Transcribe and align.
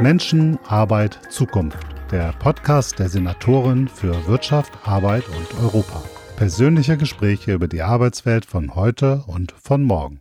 Menschen, 0.00 0.58
Arbeit, 0.66 1.18
Zukunft. 1.30 1.78
Der 2.10 2.32
Podcast 2.38 2.98
der 2.98 3.08
Senatorin 3.08 3.88
für 3.88 4.26
Wirtschaft, 4.26 4.72
Arbeit 4.84 5.24
und 5.28 5.62
Europa. 5.62 6.02
Persönliche 6.36 6.96
Gespräche 6.96 7.54
über 7.54 7.68
die 7.68 7.82
Arbeitswelt 7.82 8.44
von 8.44 8.74
heute 8.74 9.22
und 9.26 9.52
von 9.52 9.84
morgen. 9.84 10.20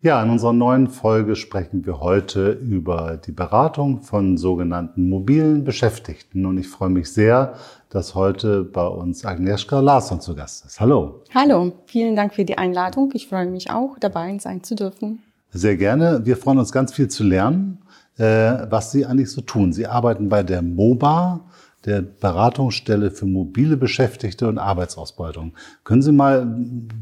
Ja, 0.00 0.20
in 0.20 0.30
unserer 0.30 0.52
neuen 0.52 0.88
Folge 0.88 1.36
sprechen 1.36 1.86
wir 1.86 2.00
heute 2.00 2.50
über 2.50 3.20
die 3.24 3.30
Beratung 3.30 4.00
von 4.00 4.36
sogenannten 4.36 5.08
mobilen 5.08 5.62
Beschäftigten. 5.62 6.44
Und 6.44 6.58
ich 6.58 6.66
freue 6.66 6.90
mich 6.90 7.12
sehr, 7.12 7.54
dass 7.88 8.16
heute 8.16 8.64
bei 8.64 8.84
uns 8.84 9.24
Agnieszka 9.24 9.78
Larsson 9.78 10.20
zu 10.20 10.34
Gast 10.34 10.66
ist. 10.66 10.80
Hallo. 10.80 11.22
Hallo, 11.32 11.72
vielen 11.86 12.16
Dank 12.16 12.34
für 12.34 12.44
die 12.44 12.58
Einladung. 12.58 13.12
Ich 13.14 13.28
freue 13.28 13.46
mich 13.46 13.70
auch, 13.70 13.96
dabei 14.00 14.36
sein 14.38 14.64
zu 14.64 14.74
dürfen. 14.74 15.22
Sehr 15.52 15.76
gerne. 15.76 16.22
Wir 16.24 16.38
freuen 16.38 16.58
uns 16.58 16.72
ganz 16.72 16.94
viel 16.94 17.08
zu 17.08 17.24
lernen, 17.24 17.78
was 18.16 18.92
Sie 18.92 19.06
eigentlich 19.06 19.30
so 19.30 19.40
tun. 19.40 19.72
Sie 19.72 19.86
arbeiten 19.86 20.28
bei 20.28 20.42
der 20.42 20.62
MOBA 20.62 21.40
der 21.84 22.02
Beratungsstelle 22.02 23.10
für 23.10 23.26
mobile 23.26 23.76
Beschäftigte 23.76 24.48
und 24.48 24.58
Arbeitsausbeutung. 24.58 25.54
Können 25.84 26.02
Sie 26.02 26.12
mal 26.12 26.46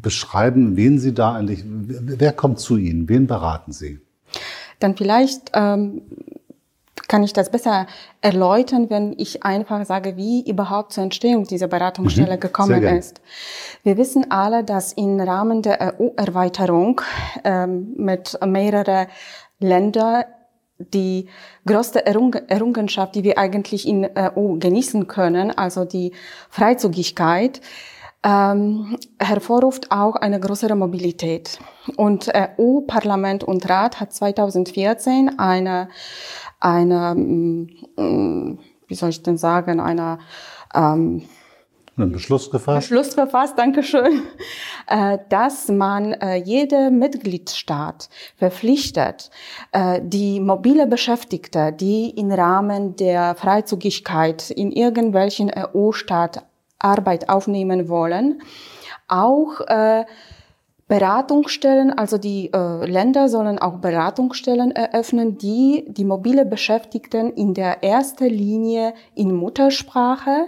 beschreiben, 0.02 0.77
wen 0.77 0.98
Sie 0.98 1.12
da 1.12 1.34
eigentlich, 1.34 1.65
wer 1.66 2.32
kommt 2.32 2.60
zu 2.60 2.77
Ihnen, 2.77 3.09
wen 3.09 3.27
beraten 3.27 3.73
Sie? 3.73 4.01
Dann 4.78 4.96
vielleicht 4.96 5.51
ähm, 5.52 6.02
kann 7.09 7.23
ich 7.23 7.32
das 7.32 7.51
besser 7.51 7.87
erläutern, 8.23 8.88
wenn 8.88 9.15
ich 9.18 9.42
einfach 9.42 9.84
sage, 9.84 10.16
wie 10.16 10.48
überhaupt 10.48 10.92
zur 10.92 11.04
Entstehung 11.04 11.45
dieser 11.45 11.66
Beratungsstelle 11.66 12.37
mhm, 12.37 12.40
gekommen 12.40 12.82
ist. 12.82 13.20
Wir 13.82 13.96
wissen 13.98 14.30
alle, 14.30 14.65
dass 14.65 14.92
im 14.95 15.20
Rahmen 15.20 15.60
der 15.60 15.98
EU-Erweiterung 16.01 17.02
ähm, 17.45 17.95
mit 17.96 18.38
mehreren 18.46 19.09
Ländern 19.59 20.24
die 20.93 21.27
größte 21.66 22.05
Errungenschaft, 22.07 23.15
die 23.15 23.25
wir 23.25 23.38
eigentlich 23.38 23.87
in 23.87 24.09
EU 24.16 24.57
genießen 24.59 25.07
können, 25.07 25.51
also 25.51 25.85
die 25.85 26.13
Freizügigkeit, 26.49 27.60
ähm, 28.23 28.99
hervorruft 29.19 29.91
auch 29.91 30.16
eine 30.16 30.41
größere 30.41 30.77
Mobilität. 30.77 31.59
Und 31.96 32.30
EU-Parlament 32.35 33.45
und 33.45 33.69
Rat 33.69 34.01
hat 34.01 34.13
2014 34.13 35.38
eine, 35.38 35.88
eine, 36.59 37.15
mm, 37.15 38.59
wie 38.88 38.95
soll 38.95 39.09
ich 39.09 39.23
denn 39.23 39.38
sagen, 39.38 39.80
eine 39.80 40.19
ähm, 40.74 41.23
einen 42.01 42.12
Beschluss 42.12 42.51
gefasst? 42.51 42.88
Beschluss 42.88 43.15
verfasst, 43.15 43.59
Dankeschön, 43.59 44.23
äh, 44.87 45.18
dass 45.29 45.68
man 45.68 46.12
äh, 46.15 46.37
jede 46.37 46.90
Mitgliedstaat 46.90 48.09
verpflichtet, 48.37 49.30
äh, 49.73 50.01
die 50.02 50.40
mobile 50.40 50.87
Beschäftigte, 50.87 51.73
die 51.73 52.10
im 52.10 52.30
Rahmen 52.30 52.96
der 52.96 53.34
Freizügigkeit 53.34 54.51
in 54.51 54.73
irgendwelchen 54.73 55.51
EU-Staat 55.54 56.45
Arbeit 56.79 57.29
aufnehmen 57.29 57.88
wollen, 57.88 58.40
auch 59.07 59.60
Beratungsstellen, 60.88 61.92
also 61.92 62.16
die 62.16 62.51
Länder 62.52 63.29
sollen 63.29 63.59
auch 63.59 63.79
Beratungsstellen 63.79 64.70
eröffnen, 64.70 65.37
die 65.37 65.84
die 65.88 66.04
mobile 66.04 66.47
Beschäftigten 66.47 67.32
in 67.34 67.53
der 67.53 67.84
ersten 67.84 68.26
Linie 68.26 68.94
in 69.14 69.34
Muttersprache 69.34 70.47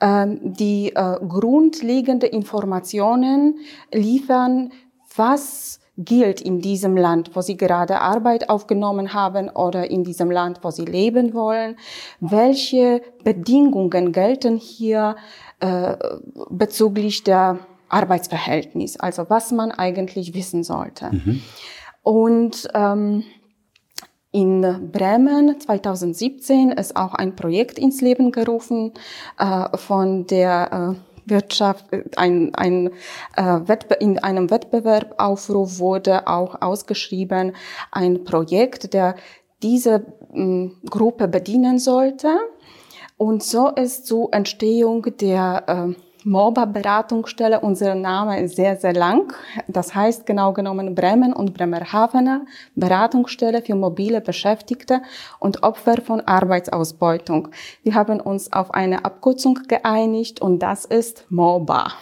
die 0.00 0.92
äh, 0.94 1.18
grundlegende 1.26 2.26
Informationen 2.26 3.56
liefern, 3.92 4.72
was 5.16 5.80
gilt 5.98 6.40
in 6.40 6.60
diesem 6.60 6.96
Land, 6.96 7.34
wo 7.34 7.40
sie 7.40 7.56
gerade 7.56 8.00
Arbeit 8.00 8.48
aufgenommen 8.48 9.12
haben 9.12 9.48
oder 9.48 9.90
in 9.90 10.04
diesem 10.04 10.30
Land, 10.30 10.60
wo 10.62 10.70
sie 10.70 10.84
leben 10.84 11.34
wollen, 11.34 11.76
welche 12.20 13.02
Bedingungen 13.24 14.12
gelten 14.12 14.56
hier 14.56 15.16
äh, 15.58 15.96
bezüglich 16.50 17.24
der 17.24 17.58
Arbeitsverhältnis, 17.88 18.98
also 19.00 19.28
was 19.28 19.50
man 19.50 19.72
eigentlich 19.72 20.34
wissen 20.34 20.62
sollte. 20.62 21.10
Mhm. 21.10 21.42
Und 22.02 22.68
ähm, 22.74 23.24
in 24.30 24.90
Bremen 24.92 25.58
2017 25.58 26.72
ist 26.72 26.96
auch 26.96 27.14
ein 27.14 27.34
Projekt 27.34 27.78
ins 27.78 28.00
Leben 28.00 28.30
gerufen 28.30 28.92
äh, 29.38 29.76
von 29.76 30.26
der 30.26 30.96
äh, 30.96 31.30
Wirtschaft, 31.30 31.92
äh, 31.92 32.04
ein, 32.16 32.54
ein, 32.54 32.90
äh, 33.36 33.76
in 34.00 34.18
einem 34.18 34.50
Wettbewerbaufruf 34.50 35.78
wurde 35.78 36.26
auch 36.26 36.60
ausgeschrieben 36.60 37.54
ein 37.90 38.24
Projekt, 38.24 38.92
der 38.92 39.14
diese 39.62 40.06
äh, 40.34 40.68
Gruppe 40.88 41.28
bedienen 41.28 41.78
sollte. 41.78 42.28
Und 43.16 43.42
so 43.42 43.68
ist 43.68 44.06
zur 44.06 44.32
Entstehung 44.32 45.06
der 45.20 45.64
äh, 45.96 46.07
MOBA-Beratungsstelle. 46.28 47.60
Unser 47.60 47.94
Name 47.94 48.42
ist 48.42 48.56
sehr, 48.56 48.76
sehr 48.76 48.92
lang. 48.92 49.32
Das 49.66 49.94
heißt 49.94 50.26
genau 50.26 50.52
genommen 50.52 50.94
Bremen 50.94 51.32
und 51.32 51.54
Bremerhavener 51.54 52.44
Beratungsstelle 52.74 53.62
für 53.62 53.74
mobile 53.74 54.20
Beschäftigte 54.20 55.00
und 55.38 55.62
Opfer 55.62 56.02
von 56.02 56.20
Arbeitsausbeutung. 56.20 57.48
Wir 57.82 57.94
haben 57.94 58.20
uns 58.20 58.52
auf 58.52 58.72
eine 58.72 59.04
Abkürzung 59.04 59.60
geeinigt 59.68 60.40
und 60.40 60.60
das 60.60 60.84
ist 60.84 61.24
MOBA. 61.30 61.92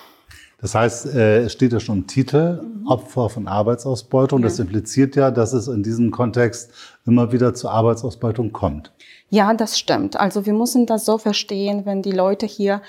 Das 0.59 0.75
heißt, 0.75 1.15
äh, 1.15 1.43
es 1.43 1.53
steht 1.53 1.73
ja 1.73 1.81
schon 1.81 1.99
im 1.99 2.07
Titel, 2.07 2.63
mhm. 2.63 2.87
Opfer 2.87 3.29
von 3.29 3.47
Arbeitsausbeutung. 3.47 4.41
Ja. 4.41 4.49
Das 4.49 4.59
impliziert 4.59 5.15
ja, 5.15 5.31
dass 5.31 5.53
es 5.53 5.69
in 5.69 5.83
diesem 5.83 6.11
Kontext 6.11 6.73
immer 7.07 7.33
wieder 7.33 7.55
zur 7.55 7.71
Arbeitsausbeutung 7.71 8.53
kommt. 8.53 8.93
Ja, 9.29 9.53
das 9.55 9.77
stimmt. 9.77 10.19
Also 10.19 10.47
wir 10.47 10.53
müssen 10.53 10.87
das 10.87 11.05
so 11.05 11.19
verstehen, 11.19 11.85
wenn 11.85 12.01
die 12.01 12.13
Leute 12.13 12.47
hier 12.47 12.81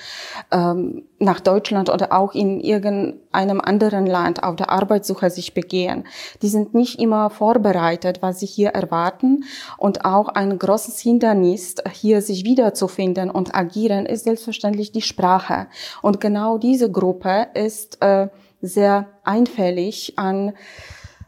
ähm, 0.51 1.03
nach 1.17 1.39
Deutschland 1.39 1.89
oder 1.89 2.13
auch 2.13 2.35
in 2.35 2.59
irgendeinem 2.59 3.59
anderen 3.59 4.05
Land 4.05 4.43
auf 4.43 4.55
der 4.55 4.69
Arbeitssuche 4.69 5.31
sich 5.31 5.55
begehen. 5.55 6.05
Die 6.43 6.47
sind 6.47 6.75
nicht 6.75 6.99
immer 6.99 7.31
vorbereitet, 7.31 8.21
was 8.21 8.39
sie 8.39 8.45
hier 8.45 8.69
erwarten. 8.69 9.45
Und 9.77 10.05
auch 10.05 10.29
ein 10.29 10.59
großes 10.59 10.99
Hindernis, 10.99 11.75
hier 11.91 12.21
sich 12.21 12.43
wiederzufinden 12.43 13.31
und 13.31 13.55
agieren, 13.55 14.05
ist 14.05 14.25
selbstverständlich 14.25 14.91
die 14.91 15.01
Sprache. 15.01 15.65
Und 16.03 16.21
genau 16.21 16.59
diese 16.59 16.91
Gruppe 16.91 17.47
ist 17.55 17.99
äh, 18.01 18.27
sehr 18.61 19.07
einfällig 19.23 20.13
an 20.17 20.53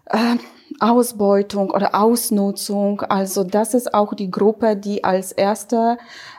äh, 0.06 0.35
Ausbeutung 0.80 1.72
oder 1.72 1.96
Ausnutzung. 1.96 3.02
Also 3.02 3.44
das 3.44 3.74
ist 3.74 3.94
auch 3.94 4.13
die 4.13 4.31
Gruppe, 4.31 4.75
die 4.75 5.03
als 5.03 5.31
erste 5.31 5.97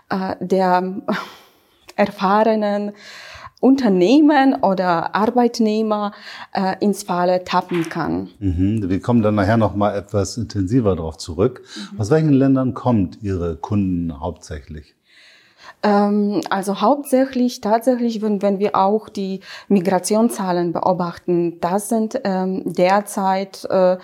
äh, 0.09 0.37
der 0.41 1.03
erfahrenen 1.97 2.93
Unternehmen 3.61 4.55
oder 4.63 5.15
Arbeitnehmer 5.15 6.13
äh, 6.53 6.77
ins 6.81 7.03
Falle 7.03 7.45
tappen 7.45 7.89
kann. 7.91 8.31
Mhm. 8.39 8.89
Wir 8.89 9.01
kommen 9.01 9.23
dann 9.23 9.35
nachher 9.35 9.59
noch 9.59 9.77
mal 9.77 9.95
etwas 9.95 10.39
intensiver 10.39 10.97
darauf 10.97 11.19
zurück. 11.19 11.63
Mhm. 11.93 12.01
Aus 12.01 12.11
welchen 12.11 12.33
Ländern 12.33 12.73
kommt 12.73 13.23
Ihre 13.23 13.57
Kunden 13.57 14.19
hauptsächlich? 14.19 14.95
Ähm, 15.83 16.43
also 16.51 16.81
hauptsächlich 16.81 17.61
tatsächlich, 17.61 18.21
wenn, 18.21 18.43
wenn 18.43 18.59
wir 18.59 18.77
auch 18.77 19.09
die 19.09 19.41
Migrationszahlen 19.69 20.73
beobachten, 20.73 21.59
das 21.61 21.89
sind 21.89 22.21
ähm, 22.25 22.63
derzeit 22.67 23.65
äh, 23.71 23.97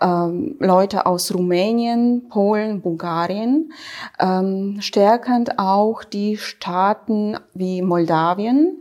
ähm, 0.00 0.56
Leute 0.58 1.06
aus 1.06 1.32
Rumänien, 1.32 2.28
Polen, 2.28 2.80
Bulgarien, 2.80 3.72
ähm, 4.18 4.78
stärkend 4.80 5.58
auch 5.58 6.02
die 6.02 6.36
Staaten 6.36 7.38
wie 7.54 7.82
Moldawien. 7.82 8.76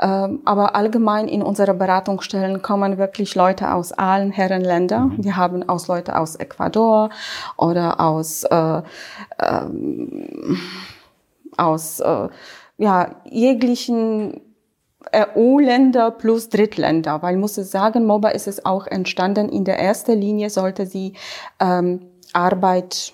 Ähm, 0.00 0.40
aber 0.44 0.74
allgemein 0.74 1.28
in 1.28 1.42
unsere 1.42 1.72
Beratungsstellen 1.72 2.60
kommen 2.60 2.98
wirklich 2.98 3.34
Leute 3.34 3.72
aus 3.72 3.92
allen 3.92 4.32
Herrenländern. 4.32 5.14
Mhm. 5.16 5.24
Wir 5.24 5.36
haben 5.36 5.66
aus 5.68 5.88
Leute 5.88 6.18
aus 6.18 6.36
Ecuador 6.36 7.08
oder 7.56 8.00
aus 8.00 8.44
äh, 8.44 8.82
ähm, 9.38 10.58
aus 11.60 12.00
äh, 12.00 12.28
ja, 12.78 13.16
jeglichen 13.24 14.40
EU-Länder 15.14 16.10
plus 16.10 16.48
Drittländer, 16.48 17.22
weil 17.22 17.34
ich 17.34 17.40
muss 17.40 17.54
sagen, 17.54 18.06
MOBA 18.06 18.30
ist 18.30 18.46
es 18.46 18.64
auch 18.64 18.86
entstanden. 18.86 19.48
In 19.48 19.64
der 19.64 19.78
ersten 19.78 20.18
Linie 20.18 20.50
sollte 20.50 20.86
sie 20.86 21.14
ähm, 21.58 22.00
Arbeit 22.32 23.12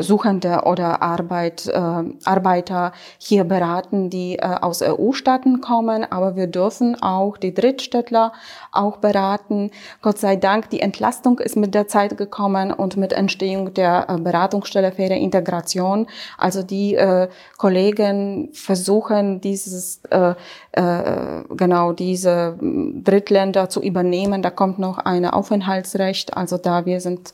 Suchende 0.00 0.62
oder 0.64 1.02
Arbeit, 1.02 1.66
äh, 1.66 1.80
Arbeiter 2.24 2.92
hier 3.18 3.44
beraten, 3.44 4.10
die 4.10 4.38
äh, 4.38 4.46
aus 4.60 4.82
EU-Staaten 4.82 5.60
kommen, 5.60 6.06
aber 6.10 6.36
wir 6.36 6.46
dürfen 6.46 7.00
auch 7.02 7.36
die 7.36 7.52
Drittstädtler 7.52 8.32
auch 8.72 8.98
beraten. 8.98 9.70
Gott 10.02 10.18
sei 10.18 10.36
Dank, 10.36 10.70
die 10.70 10.80
Entlastung 10.80 11.38
ist 11.38 11.56
mit 11.56 11.74
der 11.74 11.88
Zeit 11.88 12.16
gekommen 12.16 12.72
und 12.72 12.96
mit 12.96 13.12
Entstehung 13.12 13.74
der 13.74 14.06
äh, 14.08 14.18
Beratungsstelle 14.18 14.92
für 14.92 15.02
Integration. 15.02 16.06
Also 16.38 16.62
die 16.62 16.94
äh, 16.94 17.28
Kollegen 17.58 18.50
versuchen 18.52 19.40
dieses 19.40 20.00
äh, 20.10 20.34
äh, 20.72 21.44
genau 21.50 21.92
diese 21.92 22.56
Drittländer 22.60 23.68
zu 23.68 23.82
übernehmen. 23.82 24.42
Da 24.42 24.50
kommt 24.50 24.78
noch 24.78 24.98
ein 24.98 25.24
Aufenthaltsrecht. 25.26 26.36
Also 26.36 26.58
da 26.58 26.86
wir 26.86 27.00
sind 27.00 27.32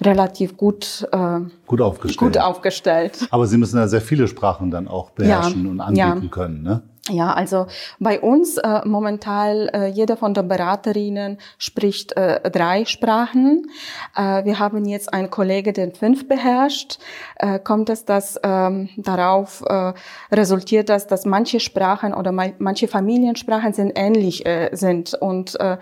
relativ 0.00 0.56
gut, 0.56 1.08
äh, 1.12 1.40
gut, 1.66 1.80
aufgestellt. 1.80 2.32
gut 2.32 2.38
aufgestellt. 2.38 3.28
Aber 3.30 3.46
Sie 3.46 3.58
müssen 3.58 3.78
ja 3.78 3.88
sehr 3.88 4.00
viele 4.00 4.28
Sprachen 4.28 4.70
dann 4.70 4.88
auch 4.88 5.10
beherrschen 5.10 5.64
ja, 5.64 5.70
und 5.70 5.80
anbieten 5.80 6.24
ja. 6.24 6.30
können, 6.30 6.62
ne? 6.62 6.82
Ja, 7.08 7.32
also 7.34 7.66
bei 8.00 8.20
uns 8.20 8.56
äh, 8.56 8.80
momentan 8.84 9.68
äh, 9.68 9.86
jeder 9.86 10.16
von 10.16 10.34
der 10.34 10.42
Beraterinnen 10.42 11.38
spricht 11.56 12.16
äh, 12.16 12.50
drei 12.50 12.84
Sprachen. 12.84 13.70
Äh, 14.16 14.44
wir 14.44 14.58
haben 14.58 14.84
jetzt 14.86 15.14
einen 15.14 15.30
Kollege, 15.30 15.72
der 15.72 15.92
fünf 15.92 16.26
beherrscht. 16.26 16.98
Äh, 17.36 17.60
kommt 17.60 17.90
es, 17.90 18.06
dass 18.06 18.40
ähm, 18.42 18.88
darauf 18.96 19.62
äh, 19.68 19.92
resultiert, 20.32 20.88
dass, 20.88 21.06
dass 21.06 21.26
manche 21.26 21.60
Sprachen 21.60 22.12
oder 22.12 22.32
manche 22.32 22.88
Familiensprachen 22.88 23.72
sind 23.72 23.92
ähnlich 23.94 24.44
äh, 24.44 24.70
sind 24.72 25.14
und 25.14 25.60
äh, 25.60 25.76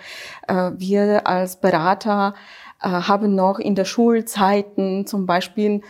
äh, 0.47 0.73
wir 0.77 1.27
als 1.27 1.57
Berater 1.57 2.35
haben 2.91 3.35
noch 3.35 3.59
in 3.59 3.75
der 3.75 3.85
Schulzeiten 3.85 5.07
zum 5.07 5.27
Beispiel 5.27 5.81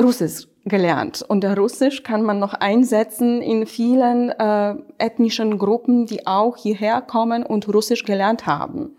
Russisch 0.00 0.48
gelernt. 0.64 1.22
Und 1.26 1.44
Russisch 1.44 2.02
kann 2.02 2.22
man 2.22 2.38
noch 2.38 2.54
einsetzen 2.54 3.42
in 3.42 3.66
vielen 3.66 4.30
äh, 4.30 4.74
ethnischen 4.98 5.58
Gruppen, 5.58 6.06
die 6.06 6.26
auch 6.26 6.56
hierher 6.56 7.00
kommen 7.00 7.44
und 7.44 7.72
Russisch 7.72 8.04
gelernt 8.04 8.46
haben. 8.46 8.96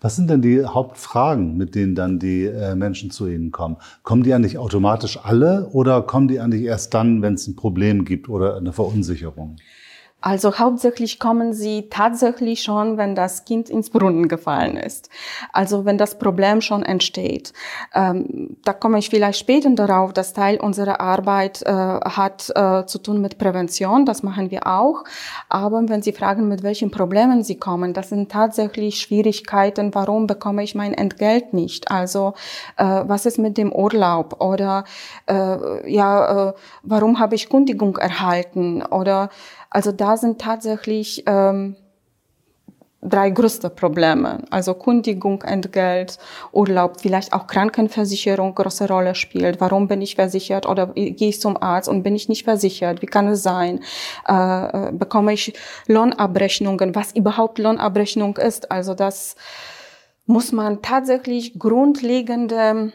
Was 0.00 0.16
sind 0.16 0.30
denn 0.30 0.42
die 0.42 0.64
Hauptfragen, 0.64 1.56
mit 1.56 1.74
denen 1.74 1.94
dann 1.94 2.18
die 2.18 2.44
äh, 2.44 2.74
Menschen 2.74 3.10
zu 3.10 3.26
Ihnen 3.26 3.50
kommen? 3.50 3.76
Kommen 4.02 4.22
die 4.22 4.32
eigentlich 4.32 4.58
automatisch 4.58 5.18
alle 5.22 5.68
oder 5.72 6.02
kommen 6.02 6.28
die 6.28 6.40
eigentlich 6.40 6.62
erst 6.62 6.94
dann, 6.94 7.22
wenn 7.22 7.34
es 7.34 7.46
ein 7.46 7.56
Problem 7.56 8.04
gibt 8.04 8.28
oder 8.28 8.56
eine 8.56 8.72
Verunsicherung? 8.72 9.56
Also 10.26 10.58
hauptsächlich 10.58 11.20
kommen 11.20 11.52
sie 11.52 11.88
tatsächlich 11.88 12.64
schon, 12.64 12.96
wenn 12.96 13.14
das 13.14 13.44
Kind 13.44 13.70
ins 13.70 13.90
Brunnen 13.90 14.26
gefallen 14.26 14.76
ist. 14.76 15.08
Also 15.52 15.84
wenn 15.84 15.98
das 15.98 16.18
Problem 16.18 16.60
schon 16.60 16.82
entsteht. 16.82 17.52
Ähm, 17.94 18.56
da 18.64 18.72
komme 18.72 18.98
ich 18.98 19.08
vielleicht 19.08 19.38
später 19.38 19.70
darauf. 19.70 20.12
dass 20.12 20.32
Teil 20.32 20.58
unserer 20.58 21.00
Arbeit 21.00 21.62
äh, 21.62 21.70
hat 21.70 22.50
äh, 22.56 22.84
zu 22.86 22.98
tun 22.98 23.20
mit 23.20 23.38
Prävention. 23.38 24.04
Das 24.04 24.24
machen 24.24 24.50
wir 24.50 24.66
auch. 24.66 25.04
Aber 25.48 25.88
wenn 25.88 26.02
Sie 26.02 26.12
fragen, 26.12 26.48
mit 26.48 26.64
welchen 26.64 26.90
Problemen 26.90 27.44
Sie 27.44 27.58
kommen, 27.60 27.92
das 27.92 28.08
sind 28.08 28.28
tatsächlich 28.28 28.98
Schwierigkeiten. 28.98 29.94
Warum 29.94 30.26
bekomme 30.26 30.64
ich 30.64 30.74
mein 30.74 30.92
Entgelt 30.92 31.54
nicht? 31.54 31.92
Also 31.92 32.34
äh, 32.78 32.84
was 32.84 33.26
ist 33.26 33.38
mit 33.38 33.56
dem 33.58 33.72
Urlaub? 33.72 34.42
Oder 34.42 34.82
äh, 35.28 35.88
ja, 35.88 36.48
äh, 36.48 36.52
warum 36.82 37.20
habe 37.20 37.36
ich 37.36 37.48
Kundigung 37.48 37.96
erhalten? 37.96 38.82
Oder 38.82 39.30
also 39.70 39.92
da 39.92 40.16
sind 40.16 40.40
tatsächlich 40.40 41.24
ähm, 41.26 41.76
drei 43.02 43.30
größte 43.30 43.70
Probleme. 43.70 44.42
Also 44.50 44.74
Kundigung, 44.74 45.42
Entgelt, 45.42 46.18
Urlaub, 46.52 47.00
vielleicht 47.00 47.32
auch 47.32 47.46
Krankenversicherung 47.46 48.54
große 48.54 48.88
Rolle 48.88 49.14
spielt. 49.14 49.60
Warum 49.60 49.88
bin 49.88 50.02
ich 50.02 50.16
versichert 50.16 50.66
oder 50.66 50.88
gehe 50.88 51.28
ich 51.28 51.40
zum 51.40 51.60
Arzt 51.62 51.88
und 51.88 52.02
bin 52.02 52.16
ich 52.16 52.28
nicht 52.28 52.44
versichert? 52.44 53.02
Wie 53.02 53.06
kann 53.06 53.28
es 53.28 53.42
sein? 53.42 53.80
Äh, 54.28 54.88
äh 54.88 54.92
bekomme 54.92 55.32
ich 55.32 55.54
Lohnabrechnungen? 55.86 56.94
Was 56.94 57.12
überhaupt 57.12 57.58
Lohnabrechnung 57.58 58.36
ist? 58.36 58.70
Also 58.70 58.94
das 58.94 59.36
muss 60.26 60.50
man 60.52 60.82
tatsächlich 60.82 61.58
grundlegende 61.58 62.92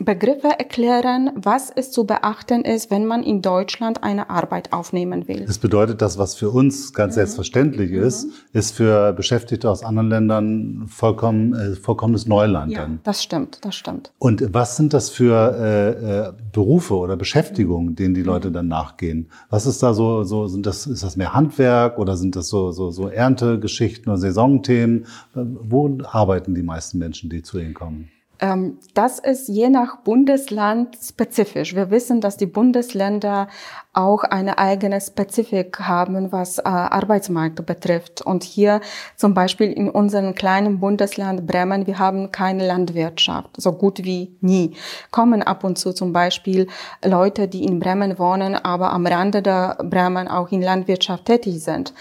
Begriffe 0.00 0.48
erklären, 0.58 1.30
was 1.34 1.70
es 1.74 1.90
zu 1.90 2.04
beachten 2.04 2.62
ist, 2.62 2.90
wenn 2.90 3.06
man 3.06 3.22
in 3.22 3.42
Deutschland 3.42 4.02
eine 4.02 4.30
Arbeit 4.30 4.72
aufnehmen 4.72 5.28
will. 5.28 5.44
Das 5.46 5.58
bedeutet, 5.58 6.02
dass 6.02 6.18
was 6.18 6.34
für 6.34 6.50
uns 6.50 6.92
ganz 6.92 7.14
mhm. 7.14 7.20
selbstverständlich 7.20 7.90
mhm. 7.90 8.02
ist, 8.02 8.28
ist 8.52 8.76
für 8.76 9.12
Beschäftigte 9.12 9.70
aus 9.70 9.82
anderen 9.82 10.08
Ländern 10.08 10.86
vollkommen, 10.88 11.54
äh, 11.54 11.74
vollkommenes 11.74 12.26
Neuland. 12.26 12.72
Ja, 12.72 12.82
dann. 12.82 13.00
das 13.02 13.22
stimmt, 13.22 13.58
das 13.62 13.74
stimmt. 13.74 14.12
Und 14.18 14.54
was 14.54 14.76
sind 14.76 14.92
das 14.94 15.10
für 15.10 15.34
äh, 15.34 16.28
äh, 16.28 16.32
Berufe 16.52 16.94
oder 16.94 17.16
Beschäftigungen, 17.16 17.96
denen 17.96 18.14
die 18.14 18.22
Leute 18.22 18.52
dann 18.52 18.68
nachgehen? 18.68 19.30
Was 19.50 19.66
ist 19.66 19.82
da 19.82 19.94
so, 19.94 20.22
so 20.22 20.46
sind 20.46 20.66
das, 20.66 20.86
ist 20.86 21.02
das 21.02 21.16
mehr 21.16 21.34
Handwerk 21.34 21.98
oder 21.98 22.16
sind 22.16 22.36
das 22.36 22.48
so, 22.48 22.70
so, 22.72 22.90
so 22.90 23.08
Erntegeschichten 23.08 24.10
oder 24.10 24.18
Saisonthemen? 24.18 25.06
Wo 25.34 25.98
arbeiten 26.04 26.54
die 26.54 26.62
meisten 26.62 26.98
Menschen, 26.98 27.30
die 27.30 27.42
zu 27.42 27.58
Ihnen 27.58 27.74
kommen? 27.74 28.10
Ähm, 28.40 28.78
das 28.94 29.18
ist 29.18 29.48
je 29.48 29.68
nach 29.68 29.98
Bundesland 29.98 30.96
spezifisch. 31.02 31.74
Wir 31.74 31.90
wissen, 31.90 32.20
dass 32.20 32.36
die 32.36 32.46
Bundesländer 32.46 33.48
auch 33.94 34.22
eine 34.22 34.58
eigene 34.58 35.00
Spezifik 35.00 35.80
haben, 35.80 36.30
was 36.30 36.58
äh, 36.58 36.62
Arbeitsmarkt 36.62 37.64
betrifft. 37.66 38.22
Und 38.22 38.44
hier 38.44 38.80
zum 39.16 39.34
Beispiel 39.34 39.72
in 39.72 39.90
unserem 39.90 40.34
kleinen 40.34 40.78
Bundesland 40.78 41.46
Bremen, 41.46 41.86
wir 41.86 41.98
haben 41.98 42.30
keine 42.30 42.66
Landwirtschaft, 42.66 43.50
so 43.56 43.72
gut 43.72 44.04
wie 44.04 44.36
nie. 44.40 44.74
Kommen 45.10 45.42
ab 45.42 45.64
und 45.64 45.78
zu 45.78 45.92
zum 45.92 46.12
Beispiel 46.12 46.68
Leute, 47.04 47.48
die 47.48 47.64
in 47.64 47.80
Bremen 47.80 48.18
wohnen, 48.18 48.54
aber 48.54 48.92
am 48.92 49.06
Rande 49.06 49.42
der 49.42 49.78
Bremen 49.82 50.28
auch 50.28 50.52
in 50.52 50.62
Landwirtschaft 50.62 51.24
tätig 51.24 51.62
sind. 51.62 51.92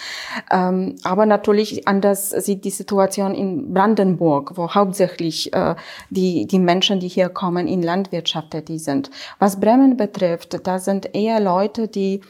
Ähm, 0.52 0.98
aber 1.04 1.26
natürlich 1.26 1.88
anders 1.88 2.30
sieht 2.30 2.66
die 2.66 2.70
Situation 2.70 3.34
in 3.34 3.74
Brandenburg, 3.74 4.52
wo 4.56 4.74
hauptsächlich 4.74 5.54
äh, 5.54 5.76
die, 6.10 6.46
die 6.46 6.60
Menschen, 6.60 7.00
die 7.00 7.08
hier 7.08 7.30
kommen, 7.30 7.68
in 7.68 7.82
Landwirtschaft 7.82 8.52
tätig 8.52 8.84
sind. 8.84 9.10
Was 9.40 9.60
Bremen 9.60 9.98
betrifft, 9.98 10.60
da 10.68 10.80
sind 10.80 11.16
eher 11.16 11.40
Leute, 11.40 11.87
die, 11.88 12.22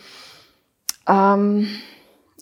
ähm, 1.08 1.68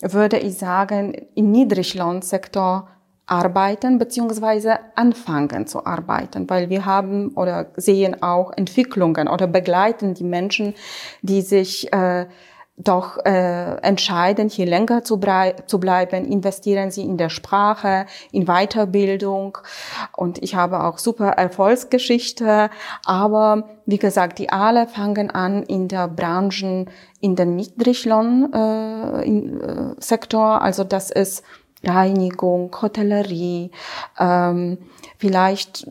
würde 0.01 0.37
ich 0.37 0.57
sagen, 0.57 1.13
im 1.35 1.51
Niedriglohnsektor 1.51 2.89
arbeiten 3.27 3.97
beziehungsweise 3.97 4.77
anfangen 4.95 5.65
zu 5.65 5.85
arbeiten, 5.85 6.49
weil 6.49 6.69
wir 6.69 6.85
haben 6.85 7.29
oder 7.29 7.71
sehen 7.75 8.21
auch 8.21 8.51
Entwicklungen 8.55 9.27
oder 9.27 9.47
begleiten 9.47 10.13
die 10.13 10.23
Menschen, 10.23 10.75
die 11.21 11.41
sich 11.41 11.91
äh, 11.91 12.27
doch 12.77 13.23
äh, 13.25 13.77
entscheiden, 13.77 14.49
hier 14.49 14.65
länger 14.65 15.03
zu, 15.03 15.17
zu 15.65 15.79
bleiben, 15.79 16.25
investieren 16.25 16.91
sie 16.91 17.03
in 17.03 17.15
der 17.17 17.29
Sprache, 17.29 18.05
in 18.31 18.47
Weiterbildung. 18.47 19.57
Und 20.15 20.43
ich 20.43 20.55
habe 20.55 20.83
auch 20.83 20.97
super 20.97 21.29
Erfolgsgeschichte. 21.29 22.69
Aber 23.05 23.69
wie 23.85 23.97
gesagt, 23.97 24.39
die 24.39 24.49
alle 24.49 24.87
fangen 24.87 25.31
an 25.31 25.63
in 25.63 25.87
der 25.87 26.09
Branchen, 26.09 26.89
in 27.21 27.37
den 27.37 27.55
Niedriglohnsektor. 27.55 30.55
Äh, 30.55 30.57
äh, 30.57 30.63
also 30.63 30.83
das 30.83 31.11
ist 31.11 31.45
Reinigung, 31.83 32.75
Hotellerie, 32.81 33.71
ähm, 34.19 34.79
vielleicht 35.17 35.87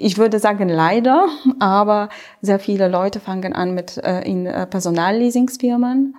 ich 0.00 0.18
würde 0.18 0.38
sagen 0.38 0.68
leider, 0.68 1.26
aber 1.58 2.08
sehr 2.40 2.58
viele 2.58 2.88
Leute 2.88 3.20
fangen 3.20 3.52
an 3.52 3.74
mit 3.74 3.98
äh, 3.98 4.22
in 4.22 4.46
äh, 4.46 4.66
Personalleasingsfirmen 4.66 6.16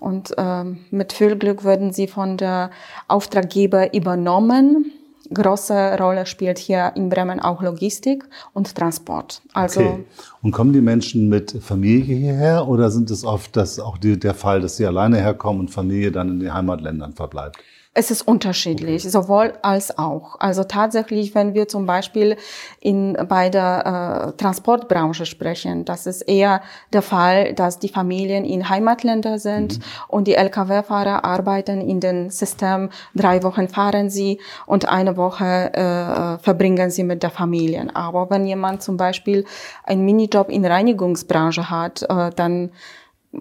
und 0.00 0.36
äh, 0.38 0.64
mit 0.90 1.12
viel 1.12 1.36
Glück 1.36 1.64
werden 1.64 1.92
sie 1.92 2.06
von 2.06 2.36
der 2.36 2.70
Auftraggeber 3.08 3.94
übernommen. 3.94 4.92
Große 5.32 5.96
Rolle 6.00 6.26
spielt 6.26 6.58
hier 6.58 6.92
in 6.96 7.08
Bremen 7.08 7.38
auch 7.38 7.62
Logistik 7.62 8.24
und 8.52 8.74
Transport. 8.74 9.42
Also 9.52 9.80
okay. 9.80 10.04
Und 10.42 10.50
kommen 10.52 10.72
die 10.72 10.80
Menschen 10.80 11.28
mit 11.28 11.52
Familie 11.62 12.16
hierher 12.16 12.66
oder 12.66 12.90
sind 12.90 13.10
es 13.10 13.24
oft 13.24 13.56
das 13.56 13.78
auch 13.78 13.98
die, 13.98 14.18
der 14.18 14.34
Fall, 14.34 14.60
dass 14.60 14.76
sie 14.76 14.86
alleine 14.86 15.18
herkommen 15.18 15.60
und 15.60 15.70
Familie 15.70 16.10
dann 16.10 16.30
in 16.30 16.40
den 16.40 16.54
Heimatländern 16.54 17.12
verbleibt? 17.12 17.58
Es 17.92 18.12
ist 18.12 18.22
unterschiedlich, 18.22 19.02
sowohl 19.02 19.54
als 19.62 19.98
auch. 19.98 20.38
Also 20.38 20.62
tatsächlich, 20.62 21.34
wenn 21.34 21.54
wir 21.54 21.66
zum 21.66 21.86
Beispiel 21.86 22.36
in, 22.78 23.16
bei 23.28 23.48
der 23.48 24.30
äh, 24.30 24.36
Transportbranche 24.36 25.26
sprechen, 25.26 25.84
das 25.84 26.06
ist 26.06 26.22
eher 26.22 26.62
der 26.92 27.02
Fall, 27.02 27.52
dass 27.52 27.80
die 27.80 27.88
Familien 27.88 28.44
in 28.44 28.68
Heimatländer 28.68 29.40
sind 29.40 29.78
mhm. 29.78 29.82
und 30.06 30.28
die 30.28 30.34
Lkw-Fahrer 30.34 31.24
arbeiten 31.24 31.80
in 31.80 31.98
den 31.98 32.30
System, 32.30 32.90
drei 33.16 33.42
Wochen 33.42 33.66
fahren 33.68 34.08
sie 34.08 34.38
und 34.66 34.88
eine 34.88 35.16
Woche 35.16 35.74
äh, 35.74 36.38
verbringen 36.38 36.92
sie 36.92 37.02
mit 37.02 37.24
der 37.24 37.30
Familie. 37.30 37.88
Aber 37.94 38.30
wenn 38.30 38.46
jemand 38.46 38.82
zum 38.82 38.98
Beispiel 38.98 39.44
einen 39.82 40.04
Minijob 40.04 40.48
in 40.48 40.64
Reinigungsbranche 40.64 41.68
hat, 41.70 42.02
äh, 42.02 42.30
dann 42.36 42.70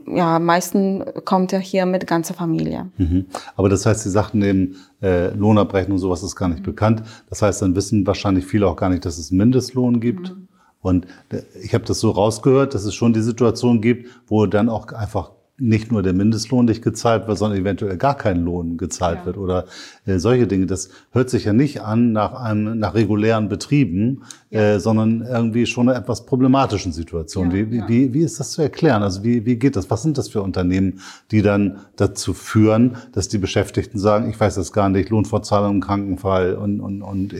ja, 0.08 0.38
meisten 0.39 1.03
kommt 1.25 1.51
er 1.51 1.60
hier 1.60 1.86
mit 1.86 2.05
ganzer 2.05 2.34
Familie. 2.34 2.91
Mhm. 2.98 3.25
Aber 3.55 3.69
das 3.69 3.86
heißt, 3.86 4.03
Sie 4.03 4.10
sagten 4.10 4.41
eben, 4.43 4.75
äh, 5.01 5.34
Lohnabrechnung, 5.34 5.98
sowas 5.98 6.22
ist 6.22 6.36
gar 6.36 6.48
nicht 6.48 6.62
mhm. 6.62 6.65
bekannt. 6.65 7.03
Das 7.29 7.41
heißt, 7.41 7.62
dann 7.62 7.75
wissen 7.75 8.05
wahrscheinlich 8.05 8.46
viele 8.46 8.67
auch 8.67 8.75
gar 8.75 8.89
nicht, 8.89 9.05
dass 9.05 9.17
es 9.17 9.31
Mindestlohn 9.31 10.00
gibt. 10.00 10.29
Mhm. 10.29 10.48
Und 10.81 11.08
äh, 11.29 11.41
ich 11.62 11.74
habe 11.74 11.86
das 11.86 12.00
so 12.00 12.12
rausgehört, 12.12 12.75
dass 12.75 12.86
es 12.86 12.93
schon 12.93 13.13
die 13.13 13.22
Situation 13.22 13.81
gibt, 13.81 14.10
wo 14.27 14.46
dann 14.46 14.69
auch 14.69 14.88
einfach 14.89 15.31
nicht 15.60 15.92
nur 15.92 16.01
der 16.04 16.13
Mindestlohn 16.13 16.66
nicht 16.66 16.82
gezahlt 16.82 17.28
wird, 17.28 17.38
sondern 17.38 17.60
eventuell 17.60 17.98
gar 17.98 18.16
kein 18.16 18.44
Lohn 18.44 18.78
gezahlt 18.78 19.20
ja. 19.20 19.25
wird 19.25 19.38
oder 19.38 19.66
äh, 20.06 20.18
solche 20.18 20.48
Dinge. 20.48 20.66
Das 20.66 20.89
hört 21.12 21.30
sich 21.30 21.46
ja 21.46 21.54
nicht 21.54 21.82
an 21.82 22.12
nach 22.12 22.34
einem 22.34 22.80
nach 22.80 22.94
regulären 22.94 23.50
Betrieben, 23.50 24.24
ja. 24.50 24.62
äh, 24.62 24.80
sondern 24.80 25.22
irgendwie 25.22 25.66
schon 25.66 25.89
einer 25.89 25.98
etwas 25.98 26.25
problematischen 26.25 26.92
Situation. 26.92 27.51
Ja, 27.51 27.70
wie, 27.72 27.88
wie, 27.88 28.13
wie 28.13 28.22
ist 28.22 28.39
das 28.39 28.51
zu 28.51 28.62
erklären? 28.62 29.04
Also 29.04 29.24
wie, 29.24 29.46
wie 29.46 29.58
geht 29.58 29.75
das? 29.75 29.89
Was 29.89 30.01
sind 30.01 30.18
das 30.18 30.30
für 30.30 30.42
Unternehmen, 30.42 31.01
die 31.32 31.42
dann 31.42 31.80
dazu 31.96 32.34
führen, 32.34 32.98
dass 33.12 33.28
die 33.28 33.38
Beschäftigten 33.38 34.00
sagen, 34.00 34.30
ich 34.30 34.39
weiß 34.39 34.56
das 34.56 34.72
gar 34.72 34.89
nicht, 34.89 35.10
Lohnfortzahlung 35.10 35.75
im 35.75 35.82
Krankenfall 35.82 36.56
und 36.56 36.80
und 36.80 37.01
und. 37.01 37.36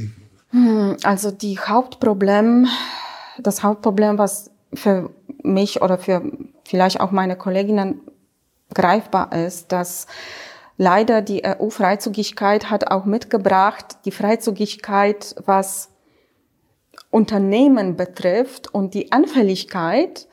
Hm, 0.52 0.98
also 1.04 1.32
die 1.32 1.60
Hauptproblem, 1.60 2.68
das 3.42 3.64
Hauptproblem, 3.64 4.18
was 4.18 4.52
für 4.74 5.10
mich 5.44 5.82
oder 5.82 5.98
für 5.98 6.22
vielleicht 6.66 7.00
auch 7.00 7.12
meine 7.12 7.36
Kolleginnen 7.36 8.02
greifbar 8.74 9.34
ist, 9.34 9.72
dass 9.72 10.08
leider 10.78 11.22
die 11.22 11.44
EU-Freizügigkeit 11.44 12.70
hat 12.70 12.92
auch 12.92 13.06
mitgebracht, 13.06 13.98
die 14.06 14.12
Freizügigkeit, 14.12 15.36
was 15.46 15.90
Unternehmen 17.12 17.96
betrifft 17.96 18.74
und 18.74 18.94
die 18.94 19.12
Anfälligkeit 19.12 20.28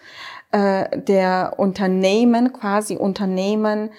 äh, 0.53 1.01
der 1.01 1.55
Unternehmen, 1.57 2.53
quasi 2.53 2.97
Unternehmen 2.97 3.91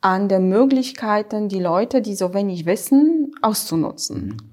an 0.00 0.28
der 0.28 0.40
Möglichkeiten, 0.40 1.48
die 1.48 1.60
Leute, 1.60 2.00
die 2.00 2.14
so 2.14 2.32
wenig 2.32 2.64
wissen, 2.66 3.32
auszunutzen. 3.42 4.26
Mhm. 4.26 4.49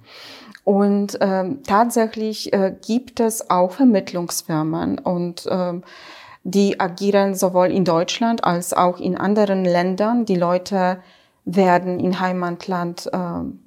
Und 0.67 1.19
ähm, 1.21 1.63
tatsächlich 1.65 2.51
äh, 2.51 2.75
gibt 2.85 3.21
es 3.21 3.49
auch 3.49 3.71
Vermittlungsfirmen 3.71 4.99
und 4.99 5.47
ähm, 5.49 5.81
die 6.43 6.77
agieren 6.77 7.35
sowohl 7.35 7.67
in 7.67 7.85
Deutschland 7.85 8.43
als 8.43 8.73
auch 8.73 8.99
in 8.99 9.15
anderen 9.15 9.63
Ländern. 9.63 10.25
Die 10.25 10.35
Leute 10.35 10.97
werden 11.45 12.01
in 12.01 12.19
Heimatland 12.19 13.09
äh, 13.13 13.19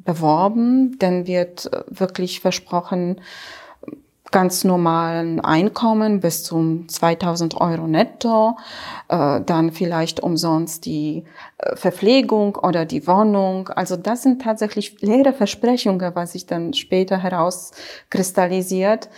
beworben, 0.04 0.98
dann 0.98 1.26
wird 1.26 1.72
äh, 1.72 1.84
wirklich 1.88 2.40
versprochen, 2.40 3.22
ganz 4.30 4.64
normalen 4.64 5.40
Einkommen 5.40 6.20
bis 6.20 6.44
zum 6.44 6.88
2000 6.88 7.60
Euro 7.60 7.86
netto, 7.86 8.56
äh, 9.08 9.40
dann 9.40 9.72
vielleicht 9.72 10.20
umsonst 10.20 10.86
die 10.86 11.24
äh, 11.58 11.76
Verpflegung 11.76 12.56
oder 12.56 12.84
die 12.84 13.06
Wohnung. 13.06 13.68
Also 13.70 13.96
das 13.96 14.22
sind 14.22 14.42
tatsächlich 14.42 15.00
leere 15.00 15.32
Versprechungen, 15.32 16.14
was 16.14 16.32
sich 16.32 16.46
dann 16.46 16.74
später 16.74 17.18
herauskristallisiert. 17.18 19.08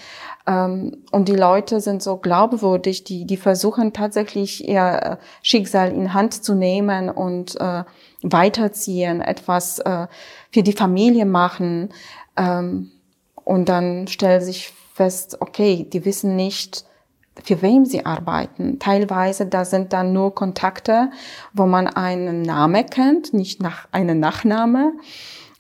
Ähm, 0.47 1.02
und 1.11 1.28
die 1.28 1.37
Leute 1.37 1.81
sind 1.81 2.02
so 2.02 2.16
glaubwürdig, 2.16 3.04
die, 3.04 3.26
die 3.26 3.37
versuchen 3.37 3.92
tatsächlich 3.92 4.66
ihr 4.69 5.00
äh, 5.02 5.16
Schicksal 5.42 5.92
in 5.92 6.14
Hand 6.14 6.42
zu 6.42 6.54
nehmen 6.54 7.11
und 7.11 7.61
äh, 7.61 7.85
weiterziehen, 8.23 9.21
etwas 9.21 9.78
äh, 9.81 10.07
für 10.50 10.62
die 10.62 10.73
Familie 10.73 11.26
machen. 11.26 11.90
Ähm, 12.37 12.90
und 13.45 13.69
dann 13.69 14.07
stellt 14.09 14.42
sich 14.42 14.73
fest, 14.92 15.38
okay, 15.40 15.87
die 15.92 16.04
wissen 16.04 16.37
nicht, 16.37 16.84
für 17.42 17.62
wem 17.62 17.84
sie 17.84 18.04
arbeiten. 18.04 18.78
Teilweise, 18.78 19.46
da 19.46 19.64
sind 19.64 19.92
dann 19.92 20.12
nur 20.12 20.34
Kontakte, 20.34 21.11
wo 21.54 21.66
man 21.66 21.87
einen 21.87 22.42
Namen 22.42 22.87
kennt, 22.87 23.32
nicht 23.32 23.62
nach 23.62 23.88
einem 23.90 24.20
Nachname 24.20 24.92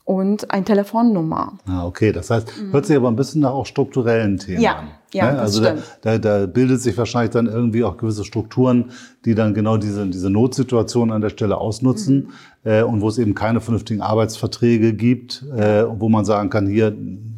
und 0.04 0.50
eine 0.50 0.64
Telefonnummer. 0.64 1.54
Ah, 1.66 1.86
okay. 1.86 2.12
Das 2.12 2.30
heißt, 2.30 2.52
hört 2.70 2.86
sich 2.86 2.96
aber 2.96 3.08
ein 3.08 3.16
bisschen 3.16 3.42
nach 3.42 3.52
auch 3.52 3.66
strukturellen 3.66 4.36
Themen 4.36 4.60
ja, 4.60 4.76
an. 4.78 4.88
Ja, 5.14 5.32
ne? 5.32 5.38
Also 5.38 5.62
da, 5.62 5.76
da, 6.00 6.18
da 6.18 6.46
bildet 6.46 6.80
sich 6.80 6.96
wahrscheinlich 6.98 7.30
dann 7.30 7.46
irgendwie 7.46 7.84
auch 7.84 7.96
gewisse 7.96 8.24
Strukturen, 8.24 8.90
die 9.24 9.34
dann 9.34 9.54
genau 9.54 9.76
diese, 9.76 10.06
diese 10.06 10.28
Notsituation 10.28 11.12
an 11.12 11.20
der 11.20 11.30
Stelle 11.30 11.58
ausnutzen 11.58 12.30
mhm. 12.64 12.70
äh, 12.70 12.82
und 12.82 13.00
wo 13.00 13.08
es 13.08 13.18
eben 13.18 13.34
keine 13.34 13.60
vernünftigen 13.60 14.02
Arbeitsverträge 14.02 14.92
gibt, 14.94 15.44
äh, 15.54 15.84
wo 15.88 16.08
man 16.08 16.24
sagen 16.24 16.50
kann, 16.50 16.66
hier, 16.66 16.94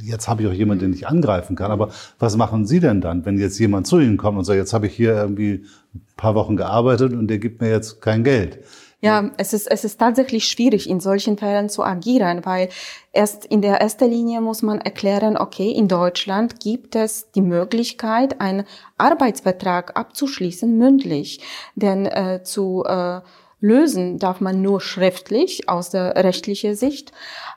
jetzt 0.06 0.28
habe 0.28 0.42
ich 0.42 0.48
auch 0.48 0.52
jemanden, 0.52 0.84
den 0.84 0.92
ich 0.92 1.06
angreifen 1.06 1.56
kann. 1.56 1.70
Aber 1.70 1.90
was 2.18 2.36
machen 2.36 2.66
Sie 2.66 2.80
denn 2.80 3.00
dann, 3.00 3.24
wenn 3.24 3.38
jetzt 3.38 3.58
jemand 3.58 3.86
zu 3.86 3.98
Ihnen 3.98 4.16
kommt 4.16 4.38
und 4.38 4.44
sagt, 4.44 4.58
jetzt 4.58 4.72
habe 4.72 4.86
ich 4.86 4.94
hier 4.94 5.14
irgendwie 5.14 5.64
ein 5.94 6.02
paar 6.16 6.34
Wochen 6.34 6.56
gearbeitet 6.56 7.12
und 7.12 7.28
der 7.28 7.38
gibt 7.38 7.60
mir 7.60 7.70
jetzt 7.70 8.00
kein 8.00 8.24
Geld? 8.24 8.60
Ja, 9.04 9.30
es 9.36 9.52
ist, 9.52 9.70
es 9.70 9.84
ist 9.84 9.98
tatsächlich 9.98 10.48
schwierig, 10.48 10.88
in 10.88 10.98
solchen 10.98 11.36
Fällen 11.36 11.68
zu 11.68 11.84
agieren, 11.84 12.40
weil 12.44 12.70
erst 13.12 13.44
in 13.44 13.60
der 13.60 13.82
ersten 13.82 14.10
Linie 14.10 14.40
muss 14.40 14.62
man 14.62 14.80
erklären, 14.80 15.36
okay, 15.36 15.70
in 15.70 15.88
Deutschland 15.88 16.58
gibt 16.58 16.96
es 16.96 17.30
die 17.32 17.42
Möglichkeit, 17.42 18.40
einen 18.40 18.64
Arbeitsvertrag 18.96 19.94
abzuschließen, 19.98 20.78
mündlich. 20.78 21.40
Denn 21.74 22.06
äh, 22.06 22.40
zu 22.44 22.82
äh, 22.86 23.20
lösen 23.60 24.18
darf 24.18 24.40
man 24.40 24.62
nur 24.62 24.80
schriftlich 24.80 25.68
aus 25.68 25.90
der 25.90 26.16
rechtlichen 26.16 26.74
Sicht. 26.74 27.12